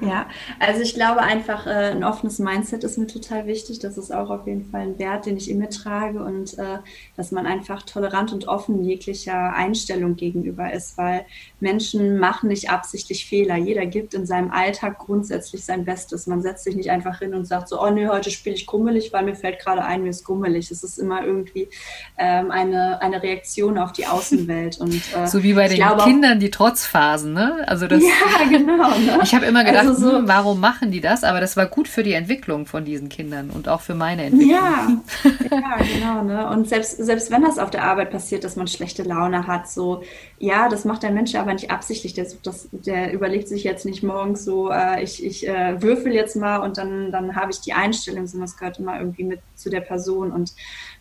Ja, 0.07 0.27
also 0.59 0.81
ich 0.81 0.93
glaube 0.93 1.21
einfach, 1.21 1.67
äh, 1.67 1.91
ein 1.91 2.03
offenes 2.03 2.39
Mindset 2.39 2.83
ist 2.83 2.97
mir 2.97 3.07
total 3.07 3.47
wichtig. 3.47 3.79
Das 3.79 3.97
ist 3.97 4.13
auch 4.13 4.29
auf 4.29 4.47
jeden 4.47 4.69
Fall 4.69 4.81
ein 4.81 4.99
Wert, 4.99 5.25
den 5.25 5.37
ich 5.37 5.49
in 5.49 5.59
mir 5.59 5.69
trage 5.69 6.23
und 6.23 6.57
äh, 6.57 6.79
dass 7.15 7.31
man 7.31 7.45
einfach 7.45 7.83
tolerant 7.83 8.33
und 8.33 8.47
offen 8.47 8.83
jeglicher 8.83 9.53
Einstellung 9.53 10.15
gegenüber 10.15 10.71
ist, 10.73 10.97
weil 10.97 11.25
Menschen 11.59 12.19
machen 12.19 12.49
nicht 12.49 12.69
absichtlich 12.69 13.25
Fehler. 13.25 13.55
Jeder 13.55 13.85
gibt 13.85 14.13
in 14.13 14.25
seinem 14.25 14.51
Alltag 14.51 14.99
grundsätzlich 14.99 15.63
sein 15.65 15.85
Bestes. 15.85 16.27
Man 16.27 16.41
setzt 16.41 16.65
sich 16.65 16.75
nicht 16.75 16.91
einfach 16.91 17.19
hin 17.19 17.33
und 17.33 17.45
sagt 17.45 17.69
so, 17.69 17.81
oh 17.81 17.89
nee, 17.89 18.07
heute 18.07 18.31
spiele 18.31 18.55
ich 18.55 18.67
grummelig, 18.67 19.13
weil 19.13 19.23
mir 19.23 19.35
fällt 19.35 19.59
gerade 19.59 19.83
ein, 19.83 20.03
mir 20.03 20.09
ist 20.09 20.25
grummelig. 20.25 20.71
Es 20.71 20.83
ist 20.83 20.99
immer 20.99 21.23
irgendwie 21.23 21.69
ähm, 22.17 22.51
eine, 22.51 23.01
eine 23.01 23.23
Reaktion 23.23 23.77
auf 23.77 23.93
die 23.93 24.05
Außenwelt. 24.07 24.79
Und, 24.79 25.01
äh, 25.15 25.27
so 25.27 25.43
wie 25.43 25.53
bei 25.53 25.67
den 25.67 25.83
Kindern 25.99 26.39
die 26.39 26.51
Trotzphasen, 26.51 27.33
ne? 27.33 27.63
Also 27.67 27.87
das, 27.87 28.01
ja, 28.03 28.49
genau. 28.49 28.89
Ne? 28.89 29.19
Ich 29.23 29.33
habe 29.33 29.45
immer 29.45 29.63
gedacht, 29.63 29.87
also 29.87 29.92
so, 29.93 30.17
hm, 30.17 30.27
warum 30.27 30.59
machen 30.59 30.91
die 30.91 31.01
das? 31.01 31.23
Aber 31.23 31.39
das 31.39 31.57
war 31.57 31.65
gut 31.65 31.87
für 31.87 32.03
die 32.03 32.13
Entwicklung 32.13 32.65
von 32.65 32.85
diesen 32.85 33.09
Kindern 33.09 33.49
und 33.49 33.67
auch 33.67 33.81
für 33.81 33.95
meine 33.95 34.23
Entwicklung. 34.23 34.51
Ja, 34.51 34.87
ja 35.51 35.77
genau. 35.77 36.23
Ne? 36.23 36.49
Und 36.49 36.67
selbst, 36.67 36.97
selbst 36.97 37.31
wenn 37.31 37.43
das 37.43 37.59
auf 37.59 37.71
der 37.71 37.83
Arbeit 37.83 38.11
passiert, 38.11 38.43
dass 38.43 38.55
man 38.55 38.67
schlechte 38.67 39.03
Laune 39.03 39.47
hat, 39.47 39.69
so, 39.69 40.03
ja, 40.39 40.69
das 40.69 40.85
macht 40.85 41.03
der 41.03 41.11
Mensch 41.11 41.35
aber 41.35 41.53
nicht 41.53 41.71
absichtlich. 41.71 42.13
Der, 42.13 42.25
sucht 42.25 42.45
das, 42.47 42.69
der 42.71 43.13
überlegt 43.13 43.47
sich 43.47 43.63
jetzt 43.63 43.85
nicht 43.85 44.03
morgens 44.03 44.43
so, 44.43 44.69
äh, 44.69 45.03
ich, 45.03 45.23
ich 45.23 45.47
äh, 45.47 45.81
würfel 45.81 46.13
jetzt 46.13 46.35
mal 46.35 46.57
und 46.57 46.77
dann, 46.77 47.11
dann 47.11 47.35
habe 47.35 47.51
ich 47.51 47.61
die 47.61 47.73
Einstellung, 47.73 48.27
sondern 48.27 48.47
das 48.47 48.57
gehört 48.57 48.79
immer 48.79 48.99
irgendwie 48.99 49.23
mit 49.23 49.39
zu 49.55 49.69
der 49.69 49.81
Person. 49.81 50.31
Und 50.31 50.53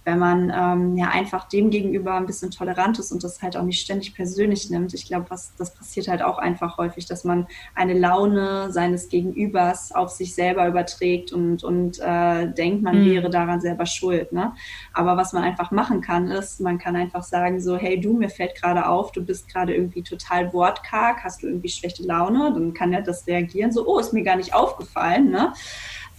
wenn 0.04 0.18
man 0.18 0.52
ähm, 0.54 0.96
ja 0.96 1.08
einfach 1.08 1.48
dem 1.48 1.70
gegenüber 1.70 2.14
ein 2.14 2.26
bisschen 2.26 2.50
tolerant 2.50 2.98
ist 2.98 3.12
und 3.12 3.22
das 3.22 3.40
halt 3.42 3.56
auch 3.56 3.62
nicht 3.62 3.80
ständig 3.80 4.14
persönlich 4.14 4.68
nimmt. 4.70 4.94
Ich 4.94 5.06
glaube, 5.06 5.26
was 5.28 5.54
das 5.56 5.74
passiert 5.74 6.08
halt 6.08 6.22
auch 6.22 6.38
einfach 6.38 6.78
häufig, 6.78 7.06
dass 7.06 7.24
man 7.24 7.46
eine 7.74 7.94
Laune 7.94 8.72
seines 8.82 9.08
Gegenübers 9.08 9.92
auf 9.94 10.10
sich 10.10 10.34
selber 10.34 10.66
überträgt 10.66 11.32
und, 11.32 11.62
und 11.62 12.00
äh, 12.00 12.52
denkt, 12.52 12.82
man 12.82 13.00
mhm. 13.00 13.10
wäre 13.10 13.30
daran 13.30 13.60
selber 13.60 13.86
schuld. 13.86 14.32
Ne? 14.32 14.52
Aber 14.92 15.16
was 15.16 15.32
man 15.32 15.44
einfach 15.44 15.70
machen 15.70 16.00
kann, 16.00 16.28
ist, 16.28 16.60
man 16.60 16.78
kann 16.78 16.96
einfach 16.96 17.22
sagen, 17.22 17.60
so, 17.60 17.76
hey 17.76 18.00
du, 18.00 18.14
mir 18.14 18.28
fällt 18.28 18.60
gerade 18.60 18.88
auf, 18.88 19.12
du 19.12 19.24
bist 19.24 19.48
gerade 19.48 19.74
irgendwie 19.74 20.02
total 20.02 20.52
wortkarg, 20.52 21.22
hast 21.22 21.42
du 21.42 21.46
irgendwie 21.46 21.68
schlechte 21.68 22.02
Laune, 22.02 22.52
dann 22.52 22.74
kann 22.74 22.92
er 22.92 23.02
das 23.02 23.26
reagieren, 23.28 23.70
so, 23.70 23.86
oh, 23.86 24.00
ist 24.00 24.12
mir 24.12 24.24
gar 24.24 24.36
nicht 24.36 24.52
aufgefallen. 24.52 25.30
Ne? 25.30 25.52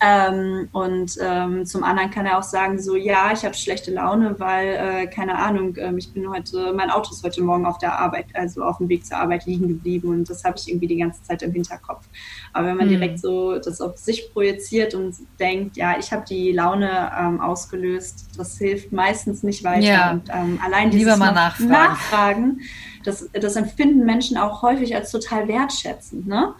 Ähm, 0.05 0.67
und 0.73 1.17
ähm, 1.21 1.65
zum 1.65 1.83
anderen 1.83 2.11
kann 2.11 2.25
er 2.25 2.37
auch 2.37 2.43
sagen, 2.43 2.77
so 2.81 2.97
ja, 2.97 3.31
ich 3.31 3.45
habe 3.45 3.53
schlechte 3.53 3.91
Laune, 3.91 4.35
weil, 4.37 4.67
äh, 4.67 5.07
keine 5.07 5.37
Ahnung, 5.37 5.77
äh, 5.77 5.93
ich 5.95 6.11
bin 6.11 6.29
heute, 6.29 6.73
mein 6.73 6.89
Auto 6.89 7.11
ist 7.11 7.23
heute 7.23 7.41
Morgen 7.41 7.65
auf 7.65 7.77
der 7.77 7.97
Arbeit, 7.97 8.25
also 8.33 8.63
auf 8.63 8.79
dem 8.79 8.89
Weg 8.89 9.05
zur 9.05 9.17
Arbeit 9.17 9.45
liegen 9.45 9.69
geblieben 9.69 10.09
und 10.09 10.29
das 10.29 10.43
habe 10.43 10.57
ich 10.57 10.67
irgendwie 10.67 10.87
die 10.87 10.97
ganze 10.97 11.23
Zeit 11.23 11.41
im 11.41 11.53
Hinterkopf. 11.53 12.05
Aber 12.51 12.67
wenn 12.67 12.75
man 12.75 12.87
mhm. 12.87 12.91
direkt 12.91 13.19
so 13.19 13.57
das 13.57 13.79
auf 13.79 13.97
sich 13.97 14.33
projiziert 14.33 14.93
und 14.93 15.15
denkt, 15.39 15.77
ja, 15.77 15.97
ich 15.97 16.11
habe 16.11 16.25
die 16.27 16.51
Laune 16.51 17.09
ähm, 17.17 17.39
ausgelöst, 17.39 18.27
das 18.37 18.57
hilft 18.57 18.91
meistens 18.91 19.41
nicht 19.41 19.63
weiter. 19.63 19.85
Ja. 19.85 20.11
Und 20.11 20.29
ähm, 20.29 20.59
allein 20.65 20.91
dieses 20.91 21.05
Lieber 21.05 21.17
mal 21.17 21.31
nachfragen, 21.31 21.69
nachfragen 21.69 22.61
das, 23.03 23.29
das 23.31 23.55
empfinden 23.55 24.05
Menschen 24.05 24.37
auch 24.37 24.61
häufig 24.61 24.95
als 24.95 25.11
total 25.11 25.47
wertschätzend. 25.47 26.27
Ne? 26.27 26.53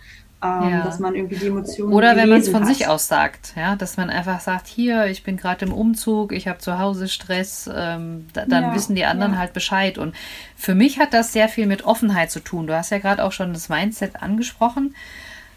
Ähm, 0.44 0.70
ja. 0.70 0.84
dass 0.84 1.00
man 1.00 1.16
irgendwie 1.16 1.36
die 1.36 1.48
Emotionen. 1.48 1.94
Oder 1.94 2.16
wenn 2.16 2.30
man 2.30 2.42
es 2.42 2.50
von 2.50 2.62
hat. 2.62 2.68
sich 2.68 2.88
aus 2.88 3.08
sagt, 3.08 3.54
ja, 3.56 3.76
dass 3.76 3.98
man 3.98 4.10
einfach 4.10 4.40
sagt, 4.40 4.68
hier, 4.68 5.06
ich 5.08 5.24
bin 5.24 5.38
gerade 5.38 5.66
im 5.66 5.74
Umzug, 5.74 6.34
ich 6.34 6.48
habe 6.48 6.60
zu 6.60 6.80
Hause 6.80 7.08
Stress, 7.08 7.70
ähm, 7.74 8.28
da, 8.34 8.46
dann 8.46 8.64
ja, 8.64 8.76
wissen 8.76 8.96
die 8.96 9.06
anderen 9.06 9.34
ja. 9.34 9.40
halt 9.40 9.54
Bescheid. 9.54 9.98
Und 9.98 10.16
für 10.56 10.76
mich 10.76 11.00
hat 11.00 11.14
das 11.14 11.34
sehr 11.34 11.50
viel 11.50 11.66
mit 11.66 11.86
Offenheit 11.86 12.32
zu 12.32 12.40
tun. 12.40 12.68
Du 12.68 12.76
hast 12.76 12.90
ja 12.90 13.00
gerade 13.00 13.24
auch 13.24 13.32
schon 13.32 13.54
das 13.54 13.70
Mindset 13.70 14.22
angesprochen. 14.22 14.96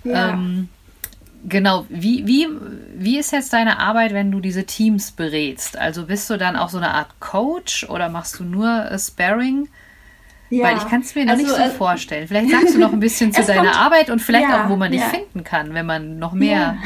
Ähm, 0.05 0.69
genau, 1.49 1.87
wie, 1.89 2.27
wie, 2.27 2.49
wie 2.97 3.19
ist 3.19 3.33
jetzt 3.33 3.53
deine 3.53 3.79
Arbeit, 3.79 4.13
wenn 4.13 4.31
du 4.31 4.41
diese 4.41 4.65
Teams 4.65 5.13
berätst? 5.13 5.77
Also 5.77 6.07
bist 6.07 6.31
du 6.31 6.37
dann 6.37 6.57
auch 6.57 6.69
so 6.69 6.79
eine 6.79 6.95
Art 6.95 7.19
Coach 7.21 7.89
oder 7.89 8.09
machst 8.09 8.39
du 8.39 8.45
nur 8.45 8.91
Sparring? 8.99 9.69
Ja. 10.51 10.65
Weil 10.65 10.77
ich 10.77 10.89
kann 10.89 11.01
es 11.01 11.15
mir 11.15 11.25
noch 11.25 11.33
also, 11.33 11.45
nicht 11.45 11.57
so 11.57 11.63
äh, 11.63 11.71
vorstellen. 11.71 12.29
Vielleicht 12.29 12.51
sagst 12.51 12.75
du 12.75 12.79
noch 12.79 12.93
ein 12.93 13.01
bisschen 13.01 13.33
zu 13.35 13.43
deiner 13.43 13.71
kommt, 13.71 13.77
Arbeit 13.77 14.11
und 14.11 14.21
vielleicht 14.21 14.49
ja, 14.49 14.65
auch, 14.65 14.71
wo 14.71 14.77
man 14.77 14.93
dich 14.93 15.01
ja. 15.01 15.09
finden 15.09 15.45
kann, 15.45 15.75
wenn 15.75 15.87
man 15.87 16.19
noch 16.19 16.33
mehr 16.33 16.79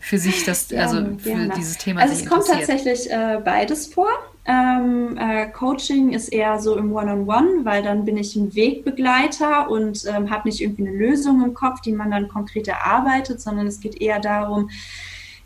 für 0.00 0.18
sich 0.18 0.44
das, 0.44 0.72
also 0.72 1.16
für 1.18 1.50
dieses 1.56 1.76
Thema 1.76 2.00
Also 2.00 2.14
es 2.14 2.26
kommt 2.26 2.46
tatsächlich 2.46 3.10
äh, 3.10 3.38
beides 3.44 3.86
vor. 3.86 4.08
Ähm, 4.46 5.18
äh, 5.18 5.46
Coaching 5.46 6.12
ist 6.12 6.28
eher 6.32 6.58
so 6.58 6.76
im 6.76 6.92
One-on-One, 6.92 7.26
-on 7.26 7.60
-One, 7.60 7.64
weil 7.64 7.82
dann 7.82 8.06
bin 8.06 8.16
ich 8.16 8.34
ein 8.34 8.54
Wegbegleiter 8.54 9.70
und 9.70 10.04
ähm, 10.06 10.30
habe 10.30 10.48
nicht 10.48 10.62
irgendwie 10.62 10.88
eine 10.88 10.96
Lösung 10.96 11.44
im 11.44 11.54
Kopf, 11.54 11.82
die 11.82 11.92
man 11.92 12.10
dann 12.10 12.28
konkret 12.28 12.66
erarbeitet, 12.66 13.40
sondern 13.40 13.66
es 13.66 13.80
geht 13.80 14.00
eher 14.00 14.18
darum, 14.18 14.70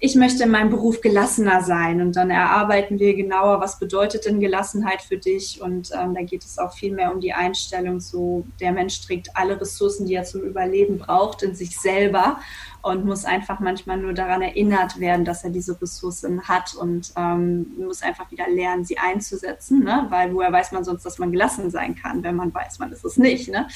ich 0.05 0.17
möchte 0.17 0.43
in 0.43 0.51
meinem 0.51 0.69
Beruf 0.69 1.01
gelassener 1.01 1.63
sein. 1.63 2.03
Und 2.03 2.15
dann 2.17 2.29
erarbeiten 2.29 2.99
wir 2.99 3.15
genauer, 3.15 3.63
was 3.63 3.79
bedeutet 3.79 4.27
denn 4.27 4.39
Gelassenheit 4.39 5.01
für 5.01 5.17
dich. 5.17 5.63
Und 5.63 5.93
ähm, 5.99 6.15
da 6.15 6.21
geht 6.21 6.45
es 6.45 6.59
auch 6.59 6.75
viel 6.75 6.93
mehr 6.93 7.11
um 7.11 7.23
die 7.23 7.33
Einstellung, 7.33 8.01
so 8.01 8.45
der 8.61 8.73
Mensch 8.73 9.01
trägt 9.01 9.35
alle 9.35 9.59
Ressourcen, 9.59 10.05
die 10.05 10.13
er 10.13 10.25
zum 10.25 10.43
Überleben 10.43 10.99
braucht, 10.99 11.43
in 11.43 11.55
sich 11.55 11.81
selber 11.81 12.39
und 12.83 13.07
muss 13.07 13.25
einfach 13.25 13.61
manchmal 13.61 13.97
nur 13.97 14.13
daran 14.13 14.43
erinnert 14.43 15.01
werden, 15.01 15.25
dass 15.25 15.43
er 15.43 15.49
diese 15.49 15.81
Ressourcen 15.81 16.47
hat 16.49 16.75
und 16.75 17.15
ähm, 17.17 17.69
muss 17.79 18.03
einfach 18.03 18.31
wieder 18.31 18.47
lernen, 18.51 18.85
sie 18.85 18.99
einzusetzen, 18.99 19.85
ne? 19.85 20.05
weil 20.11 20.35
woher 20.35 20.53
weiß 20.53 20.73
man 20.73 20.85
sonst, 20.85 21.07
dass 21.07 21.19
man 21.19 21.33
gelassen 21.33 21.71
sein 21.71 21.95
kann, 21.95 22.23
wenn 22.23 22.37
man 22.37 22.53
weiß, 22.53 22.79
man 22.79 22.93
ist 22.93 23.07
es 23.07 23.17
nicht. 23.17 23.49
Ne? 23.49 23.69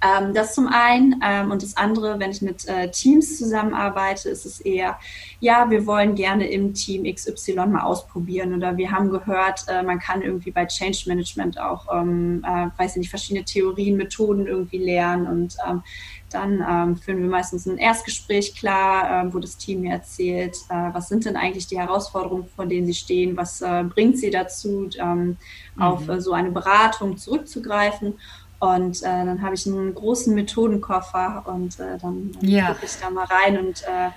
Ähm, 0.00 0.32
das 0.32 0.54
zum 0.54 0.68
einen. 0.68 1.20
Ähm, 1.24 1.50
und 1.50 1.62
das 1.62 1.76
andere, 1.76 2.18
wenn 2.20 2.30
ich 2.30 2.42
mit 2.42 2.66
äh, 2.68 2.90
Teams 2.90 3.38
zusammenarbeite, 3.38 4.28
ist 4.28 4.46
es 4.46 4.60
eher, 4.60 4.98
ja, 5.40 5.68
wir 5.70 5.86
wollen 5.86 6.14
gerne 6.14 6.48
im 6.48 6.74
Team 6.74 7.04
XY 7.12 7.66
mal 7.66 7.82
ausprobieren 7.82 8.54
oder 8.54 8.76
wir 8.76 8.90
haben 8.92 9.10
gehört, 9.10 9.64
äh, 9.68 9.82
man 9.82 9.98
kann 9.98 10.22
irgendwie 10.22 10.50
bei 10.50 10.66
Change 10.66 11.04
Management 11.06 11.60
auch, 11.60 11.86
ähm, 11.92 12.44
äh, 12.46 12.68
weiß 12.78 12.92
ich 12.92 12.98
nicht, 12.98 13.10
verschiedene 13.10 13.44
Theorien, 13.44 13.96
Methoden 13.96 14.46
irgendwie 14.46 14.78
lernen 14.78 15.26
und 15.26 15.56
ähm, 15.68 15.82
dann 16.30 16.64
ähm, 16.68 16.96
führen 16.96 17.22
wir 17.22 17.28
meistens 17.28 17.66
ein 17.66 17.78
Erstgespräch 17.78 18.54
klar, 18.54 19.26
äh, 19.26 19.34
wo 19.34 19.38
das 19.38 19.56
Team 19.56 19.80
mir 19.80 19.92
erzählt, 19.92 20.56
äh, 20.68 20.90
was 20.92 21.08
sind 21.08 21.24
denn 21.24 21.36
eigentlich 21.36 21.66
die 21.66 21.78
Herausforderungen, 21.78 22.46
vor 22.54 22.66
denen 22.66 22.86
sie 22.86 22.94
stehen, 22.94 23.36
was 23.36 23.62
äh, 23.62 23.84
bringt 23.84 24.18
sie 24.18 24.30
dazu, 24.30 24.90
ähm, 24.98 25.38
mhm. 25.74 25.82
auf 25.82 26.08
äh, 26.08 26.20
so 26.20 26.32
eine 26.32 26.50
Beratung 26.50 27.16
zurückzugreifen. 27.16 28.14
Und 28.60 29.02
äh, 29.02 29.24
dann 29.24 29.40
habe 29.42 29.54
ich 29.54 29.66
einen 29.66 29.94
großen 29.94 30.34
Methodenkoffer 30.34 31.44
und 31.46 31.78
äh, 31.78 31.98
dann, 32.00 32.32
dann 32.32 32.48
ja. 32.48 32.68
gucke 32.72 32.86
ich 32.86 32.96
da 33.00 33.08
mal 33.08 33.26
rein 33.26 33.58
und, 33.58 33.84
äh, 33.84 34.10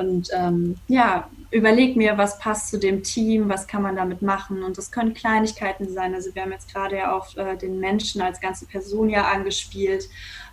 und 0.00 0.28
ähm, 0.32 0.76
ja, 0.86 1.28
überlege 1.50 1.98
mir, 1.98 2.16
was 2.16 2.38
passt 2.38 2.68
zu 2.68 2.78
dem 2.78 3.02
Team, 3.02 3.48
was 3.48 3.66
kann 3.66 3.82
man 3.82 3.96
damit 3.96 4.22
machen. 4.22 4.62
Und 4.62 4.78
das 4.78 4.92
können 4.92 5.14
Kleinigkeiten 5.14 5.92
sein. 5.92 6.14
Also 6.14 6.32
wir 6.34 6.42
haben 6.42 6.52
jetzt 6.52 6.72
gerade 6.72 6.98
ja 6.98 7.16
auf 7.16 7.36
äh, 7.36 7.56
den 7.56 7.80
Menschen 7.80 8.22
als 8.22 8.40
ganze 8.40 8.66
Person 8.66 9.10
ja 9.10 9.24
angespielt. 9.24 10.08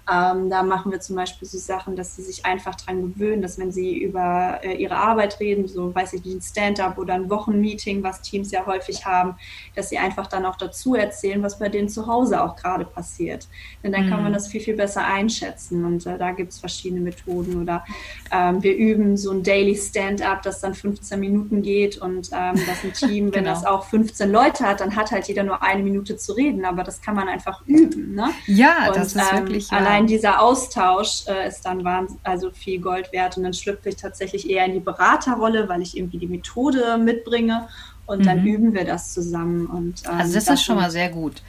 Ähm, 0.09 0.49
da 0.49 0.63
machen 0.63 0.91
wir 0.91 1.01
zum 1.01 1.17
Beispiel 1.17 1.47
so 1.47 1.57
Sachen, 1.57 1.97
dass 1.97 2.15
sie 2.15 2.21
sich 2.21 2.45
einfach 2.45 2.75
daran 2.75 3.01
gewöhnen, 3.01 3.41
dass 3.41 3.59
wenn 3.59 3.73
sie 3.73 3.97
über 3.97 4.59
äh, 4.63 4.75
ihre 4.75 4.95
Arbeit 4.95 5.39
reden, 5.41 5.67
so 5.67 5.93
weiß 5.93 6.13
ich 6.13 6.23
wie 6.23 6.35
ein 6.35 6.41
Stand-up 6.41 6.97
oder 6.97 7.13
ein 7.13 7.29
Wochenmeeting, 7.29 8.03
was 8.03 8.21
Teams 8.21 8.51
ja 8.51 8.65
häufig 8.65 9.05
haben, 9.05 9.35
dass 9.75 9.89
sie 9.89 9.97
einfach 9.97 10.27
dann 10.27 10.45
auch 10.45 10.55
dazu 10.55 10.95
erzählen, 10.95 11.43
was 11.43 11.59
bei 11.59 11.67
denen 11.67 11.89
zu 11.89 12.07
Hause 12.07 12.41
auch 12.41 12.55
gerade 12.55 12.85
passiert. 12.85 13.49
Denn 13.83 13.91
dann 13.91 14.05
mhm. 14.05 14.09
kann 14.09 14.21
man 14.21 14.31
mhm. 14.31 14.35
das 14.35 14.47
viel, 14.47 14.61
viel 14.61 14.77
besser 14.77 15.05
einschätzen 15.05 15.83
und 15.83 16.05
äh, 16.05 16.17
da 16.17 16.31
gibt 16.31 16.53
es 16.53 16.59
verschiedene 16.59 17.01
Methoden 17.01 17.61
oder 17.61 17.83
ähm, 18.31 18.63
wir 18.63 18.77
üben 18.77 19.17
so 19.17 19.31
ein 19.31 19.43
Daily 19.43 19.75
Stand-up, 19.75 20.41
das 20.41 20.61
dann 20.61 20.73
15 20.73 21.19
Minuten 21.19 21.61
geht 21.61 21.97
und 21.97 22.29
ähm, 22.31 22.55
das 22.65 22.83
ein 22.83 22.93
Team, 22.93 23.25
wenn 23.33 23.43
genau. 23.43 23.49
das 23.49 23.65
auch 23.65 23.83
15 23.85 24.31
Leute 24.31 24.63
hat, 24.63 24.79
dann 24.79 24.95
hat 24.95 25.11
halt 25.11 25.27
jeder 25.27 25.43
nur 25.43 25.61
eine 25.61 25.83
Minute 25.83 26.15
zu 26.15 26.31
reden, 26.31 26.63
aber 26.63 26.83
das 26.83 27.01
kann 27.01 27.15
man 27.15 27.27
einfach 27.27 27.65
üben. 27.65 28.15
Ne? 28.15 28.29
Ja, 28.45 28.87
und, 28.87 28.95
das 28.95 29.15
ist 29.15 29.33
ähm, 29.33 29.39
wirklich 29.39 29.71
allein 29.71 29.96
allein 29.97 30.07
dieser 30.07 30.41
Austausch 30.41 31.25
äh, 31.27 31.47
ist 31.47 31.61
dann 31.61 31.85
also 32.23 32.51
viel 32.51 32.79
Gold 32.79 33.11
wert 33.11 33.37
und 33.37 33.43
dann 33.43 33.53
schlüpfe 33.53 33.89
ich 33.89 33.95
tatsächlich 33.95 34.49
eher 34.49 34.65
in 34.65 34.73
die 34.73 34.79
Beraterrolle, 34.79 35.67
weil 35.67 35.81
ich 35.81 35.97
irgendwie 35.97 36.17
die 36.17 36.27
Methode 36.27 36.97
mitbringe 36.97 37.67
und 38.05 38.19
mhm. 38.19 38.23
dann 38.23 38.45
üben 38.45 38.73
wir 38.73 38.85
das 38.85 39.13
zusammen. 39.13 39.65
Und, 39.67 40.03
ähm, 40.05 40.19
also 40.19 40.33
das, 40.33 40.45
das 40.45 40.59
ist 40.59 40.65
schon 40.65 40.75
mal 40.75 40.91
sehr 40.91 41.09
gut. 41.09 41.41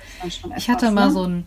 Ich 0.57 0.69
hatte 0.69 0.87
ne? 0.87 0.93
mal 0.93 1.11
so 1.11 1.25
ein 1.25 1.47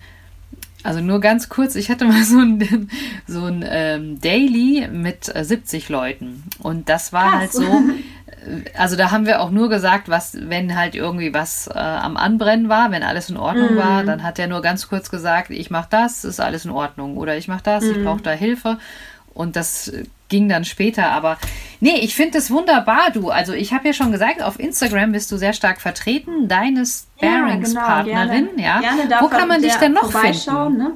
Also 0.84 1.02
nur 1.02 1.20
ganz 1.20 1.50
kurz, 1.50 1.76
ich 1.76 1.90
hatte 1.90 2.06
mal 2.08 2.24
so 2.24 2.40
ein, 2.40 2.90
so 3.28 3.46
ein 3.46 3.66
ähm, 3.68 4.22
Daily 4.22 4.88
mit 4.92 5.26
70 5.26 5.90
äh, 5.90 5.94
Leuten. 5.94 6.44
Und 6.60 6.90
das 6.90 7.14
war 7.14 7.32
Krass. 7.32 7.40
halt 7.40 7.54
so, 7.54 7.64
also 8.78 8.96
da 8.96 9.12
haben 9.12 9.26
wir 9.26 9.42
auch 9.42 9.52
nur 9.52 9.70
gesagt, 9.70 10.10
was, 10.10 10.36
wenn 10.40 10.76
halt 10.76 10.96
irgendwie 10.96 11.34
was 11.34 11.68
äh, 11.68 11.78
am 11.78 12.18
Anbrennen 12.18 12.70
war, 12.70 12.92
wenn 12.92 13.04
alles 13.04 13.30
in 13.30 13.38
Ordnung 13.38 13.76
mm. 13.76 13.78
war, 13.78 14.04
dann 14.04 14.24
hat 14.24 14.40
er 14.40 14.48
nur 14.48 14.62
ganz 14.62 14.88
kurz 14.88 15.12
gesagt, 15.12 15.52
ich 15.52 15.70
mache 15.70 15.88
das, 15.90 16.24
ist 16.24 16.40
alles 16.40 16.66
in 16.66 16.72
Ordnung. 16.72 17.18
Oder 17.18 17.38
ich 17.38 17.48
mache 17.48 17.64
das, 17.64 17.84
mm. 17.84 17.92
ich 17.92 17.98
mhm. 17.98 18.06
brauche 18.06 18.22
da 18.22 18.32
Hilfe. 18.32 18.78
Und 19.34 19.56
das 19.56 19.92
ging 20.30 20.50
dann 20.50 20.66
später. 20.66 21.12
Aber 21.12 21.38
nee, 21.80 22.00
ich 22.02 22.16
finde 22.16 22.40
es 22.40 22.50
wunderbar, 22.50 23.12
du. 23.14 23.30
Also 23.30 23.54
ich 23.54 23.74
habe 23.74 23.88
ja 23.88 23.94
schon 23.94 24.12
gesagt, 24.12 24.42
auf 24.42 24.60
Instagram 24.60 25.12
bist 25.12 25.32
du 25.32 25.38
sehr 25.38 25.54
stark 25.54 25.80
vertreten, 25.80 26.48
deine 26.48 26.86
Sparringspartnerin. 26.86 28.50
Ja, 28.58 28.80
genau, 28.80 28.96
gerne, 28.96 29.12
ja. 29.12 29.22
Wo 29.22 29.28
kann 29.28 29.48
man 29.48 29.62
dich 29.62 29.76
denn 29.76 29.94
noch 29.94 30.12
finden? 30.12 30.78
Ne? 30.78 30.92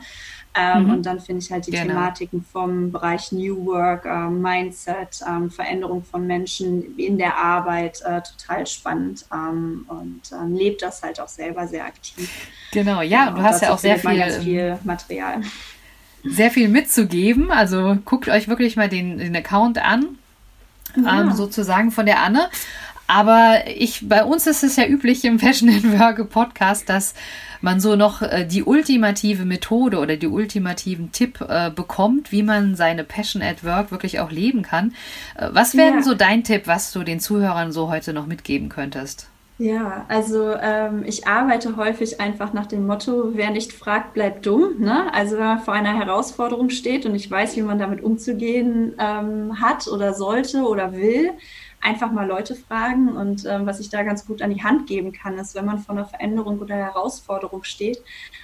Ähm, 0.54 0.84
mhm. 0.84 0.90
Und 0.92 1.06
dann 1.06 1.20
finde 1.20 1.42
ich 1.42 1.52
halt 1.52 1.66
die 1.68 1.72
genau. 1.72 1.86
Thematiken 1.86 2.44
vom 2.44 2.92
Bereich 2.92 3.32
New 3.32 3.66
Work, 3.66 4.06
äh, 4.06 4.30
Mindset, 4.30 5.22
ähm, 5.26 5.50
Veränderung 5.50 6.04
von 6.04 6.28
Menschen 6.28 6.98
in 6.98 7.18
der 7.18 7.38
Arbeit 7.38 8.02
äh, 8.02 8.22
total 8.22 8.68
spannend 8.68 9.26
ähm, 9.34 9.86
und 9.88 10.22
ähm, 10.34 10.54
lebt 10.54 10.82
das 10.82 11.04
halt 11.04 11.22
auch 11.22 11.30
selber 11.30 11.68
sehr 11.68 11.86
aktiv. 11.86 12.30
Genau, 12.72 13.02
ja, 13.02 13.26
genau, 13.26 13.38
du 13.38 13.44
hast 13.44 13.62
ja 13.62 13.74
auch 13.74 13.78
sehr 13.78 13.98
viel, 13.98 14.20
ähm, 14.20 14.42
viel 14.42 14.80
Material. 14.84 15.42
Sehr 16.24 16.52
viel 16.52 16.68
mitzugeben. 16.68 17.50
Also 17.50 17.98
guckt 18.04 18.28
euch 18.28 18.50
wirklich 18.50 18.76
mal 18.76 18.90
den, 18.90 19.20
den 19.20 19.36
Account 19.36 19.78
an, 19.78 20.18
ja. 20.96 21.22
Ähm, 21.22 21.32
sozusagen 21.32 21.92
von 21.92 22.06
der 22.06 22.22
Anne. 22.22 22.50
Aber 23.14 23.64
ich, 23.68 24.08
bei 24.08 24.24
uns 24.24 24.48
ist 24.48 24.64
es 24.64 24.78
ja 24.78 24.86
üblich 24.86 25.26
im 25.26 25.38
Fashion 25.38 25.68
in 25.68 26.00
Work 26.00 26.30
Podcast, 26.30 26.88
dass 26.88 27.14
man 27.60 27.82
so 27.82 27.98
noch 27.98 28.22
äh, 28.22 28.46
die 28.46 28.64
ultimative 28.64 29.44
Methode 29.44 30.00
oder 30.00 30.16
die 30.16 30.28
ultimativen 30.28 31.12
Tipp 31.12 31.42
äh, 31.42 31.72
bekommt, 31.72 32.32
wie 32.32 32.42
man 32.42 32.76
seine 32.76 33.04
Passion 33.04 33.42
at 33.42 33.66
Work 33.66 33.92
wirklich 33.92 34.22
auch 34.22 34.32
leben 34.32 34.62
kann. 34.62 34.94
Äh, 35.36 35.50
was 35.52 35.76
wäre 35.76 35.96
ja. 35.96 36.02
so 36.02 36.14
dein 36.14 36.46
Tipp, 36.46 36.68
was 36.68 36.94
du 36.94 37.04
den 37.04 37.20
Zuhörern 37.20 37.74
so 37.74 37.90
heute 37.90 38.14
noch 38.14 38.28
mitgeben 38.28 38.70
könntest? 38.70 39.28
Ja, 39.58 40.06
also 40.08 40.56
ähm, 40.62 41.04
ich 41.06 41.28
arbeite 41.28 41.76
häufig 41.76 42.22
einfach 42.22 42.54
nach 42.54 42.66
dem 42.66 42.88
Motto, 42.88 43.32
wer 43.34 43.52
nicht 43.52 43.74
fragt, 43.74 44.14
bleibt 44.14 44.46
dumm. 44.46 44.80
Ne? 44.80 45.14
Also 45.14 45.36
wenn 45.36 45.44
man 45.44 45.60
vor 45.60 45.74
einer 45.74 46.00
Herausforderung 46.00 46.70
steht 46.70 47.06
und 47.06 47.14
ich 47.14 47.30
weiß, 47.30 47.58
wie 47.58 47.62
man 47.62 47.78
damit 47.78 48.02
umzugehen 48.02 48.96
ähm, 48.98 49.62
hat 49.62 49.90
oder 49.90 50.14
sollte 50.14 50.62
oder 50.62 50.94
will, 50.94 51.32
einfach 51.82 52.12
mal 52.12 52.28
Leute 52.28 52.56
fragen. 52.56 53.10
Und 53.10 53.46
ähm, 53.46 53.66
was 53.66 53.80
ich 53.80 53.90
da 53.90 54.04
ganz 54.04 54.26
gut 54.26 54.42
an 54.42 54.54
die 54.54 54.64
Hand 54.64 54.88
geben 54.88 55.12
kann, 55.12 55.38
ist, 55.38 55.56
wenn 55.56 55.66
man 55.66 55.80
vor 55.80 55.96
einer 55.96 56.06
Veränderung 56.06 56.60
oder 56.60 56.76
Herausforderung 56.76 57.64
steht, 57.64 58.02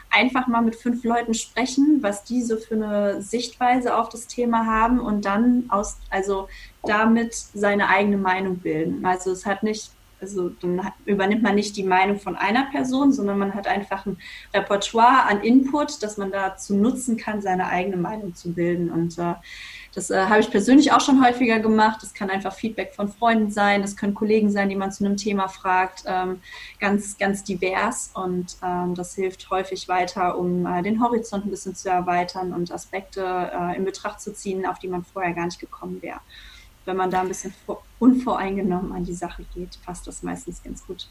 einfach 0.09 0.47
mal 0.47 0.61
mit 0.61 0.75
fünf 0.75 1.03
Leuten 1.03 1.33
sprechen, 1.33 1.99
was 2.01 2.23
die 2.23 2.41
so 2.41 2.57
für 2.57 2.75
eine 2.75 3.21
Sichtweise 3.21 3.95
auf 3.95 4.09
das 4.09 4.27
Thema 4.27 4.65
haben 4.65 4.99
und 4.99 5.25
dann 5.25 5.65
aus, 5.69 5.97
also 6.09 6.49
damit 6.83 7.33
seine 7.33 7.89
eigene 7.89 8.17
Meinung 8.17 8.57
bilden. 8.57 9.05
Also 9.05 9.31
es 9.31 9.45
hat 9.45 9.63
nicht 9.63 9.91
also 10.19 10.49
dann 10.49 10.81
übernimmt 11.05 11.43
man 11.43 11.55
nicht 11.55 11.77
die 11.77 11.83
Meinung 11.83 12.19
von 12.19 12.35
einer 12.35 12.65
Person, 12.71 13.11
sondern 13.11 13.37
man 13.37 13.53
hat 13.53 13.67
einfach 13.67 14.05
ein 14.05 14.17
Repertoire 14.53 15.25
an 15.25 15.41
Input, 15.41 16.01
das 16.01 16.17
man 16.17 16.31
dazu 16.31 16.75
nutzen 16.75 17.17
kann, 17.17 17.41
seine 17.41 17.67
eigene 17.67 17.97
Meinung 17.97 18.33
zu 18.33 18.51
bilden. 18.51 18.89
Und 18.89 19.17
äh, 19.19 19.35
das 19.97 20.11
äh, 20.11 20.27
habe 20.27 20.39
ich 20.41 20.51
persönlich 20.51 20.91
auch 20.91 21.01
schon 21.01 21.25
häufiger 21.25 21.59
gemacht. 21.59 22.03
Das 22.03 22.13
kann 22.13 22.29
einfach 22.29 22.53
Feedback 22.53 22.93
von 22.93 23.11
Freunden 23.11 23.49
sein, 23.49 23.81
das 23.81 23.97
können 23.97 24.13
Kollegen 24.13 24.51
sein, 24.51 24.69
die 24.69 24.75
man 24.75 24.91
zu 24.91 25.03
einem 25.03 25.17
Thema 25.17 25.47
fragt, 25.47 26.03
ähm, 26.05 26.39
ganz, 26.79 27.17
ganz 27.17 27.43
divers. 27.43 28.11
Und 28.13 28.57
ähm, 28.63 28.93
das 28.93 29.15
hilft 29.15 29.49
häufig 29.49 29.87
weiter, 29.87 30.37
um 30.37 30.67
äh, 30.67 30.83
den 30.83 31.01
Horizont 31.01 31.47
ein 31.47 31.49
bisschen 31.49 31.73
zu 31.73 31.89
erweitern 31.89 32.53
und 32.53 32.71
Aspekte 32.71 33.23
äh, 33.51 33.75
in 33.75 33.85
Betracht 33.85 34.21
zu 34.21 34.35
ziehen, 34.35 34.67
auf 34.67 34.77
die 34.77 34.87
man 34.87 35.03
vorher 35.03 35.33
gar 35.33 35.45
nicht 35.45 35.59
gekommen 35.59 35.99
wäre. 36.03 36.19
Wenn 36.85 36.95
man 36.95 37.09
da 37.09 37.21
ein 37.21 37.27
bisschen 37.27 37.55
unvoreingenommen 37.97 38.91
an 38.91 39.03
die 39.03 39.15
Sache 39.15 39.45
geht, 39.55 39.79
passt 39.83 40.05
das 40.05 40.21
meistens 40.21 40.61
ganz 40.61 40.85
gut. 40.85 41.07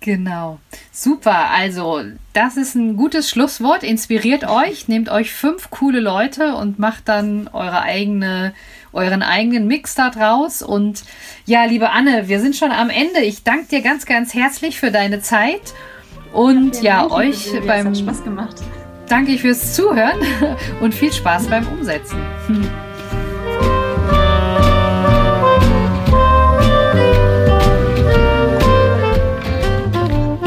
Genau. 0.00 0.60
Super. 0.92 1.50
Also, 1.50 2.02
das 2.32 2.56
ist 2.56 2.74
ein 2.76 2.96
gutes 2.96 3.28
Schlusswort. 3.30 3.82
Inspiriert 3.82 4.48
euch, 4.48 4.86
nehmt 4.88 5.08
euch 5.08 5.32
fünf 5.32 5.70
coole 5.70 6.00
Leute 6.00 6.54
und 6.54 6.78
macht 6.78 7.08
dann 7.08 7.48
eure 7.48 7.82
eigene, 7.82 8.54
euren 8.92 9.22
eigenen 9.22 9.66
Mix 9.66 9.96
da 9.96 10.10
draus. 10.10 10.62
Und 10.62 11.02
ja, 11.46 11.64
liebe 11.64 11.90
Anne, 11.90 12.28
wir 12.28 12.40
sind 12.40 12.54
schon 12.54 12.70
am 12.70 12.90
Ende. 12.90 13.20
Ich 13.20 13.42
danke 13.42 13.66
dir 13.66 13.82
ganz, 13.82 14.06
ganz 14.06 14.34
herzlich 14.34 14.78
für 14.78 14.92
deine 14.92 15.20
Zeit. 15.20 15.74
Und 16.32 16.80
ja, 16.82 17.02
ja 17.02 17.10
euch 17.10 17.50
beim. 17.66 17.88
Es 17.88 17.98
hat 17.98 18.04
Spaß 18.04 18.24
gemacht. 18.24 18.56
Danke 19.08 19.38
fürs 19.38 19.74
Zuhören 19.74 20.20
und 20.80 20.94
viel 20.94 21.12
Spaß 21.12 21.48
beim 21.48 21.66
Umsetzen. 21.66 22.18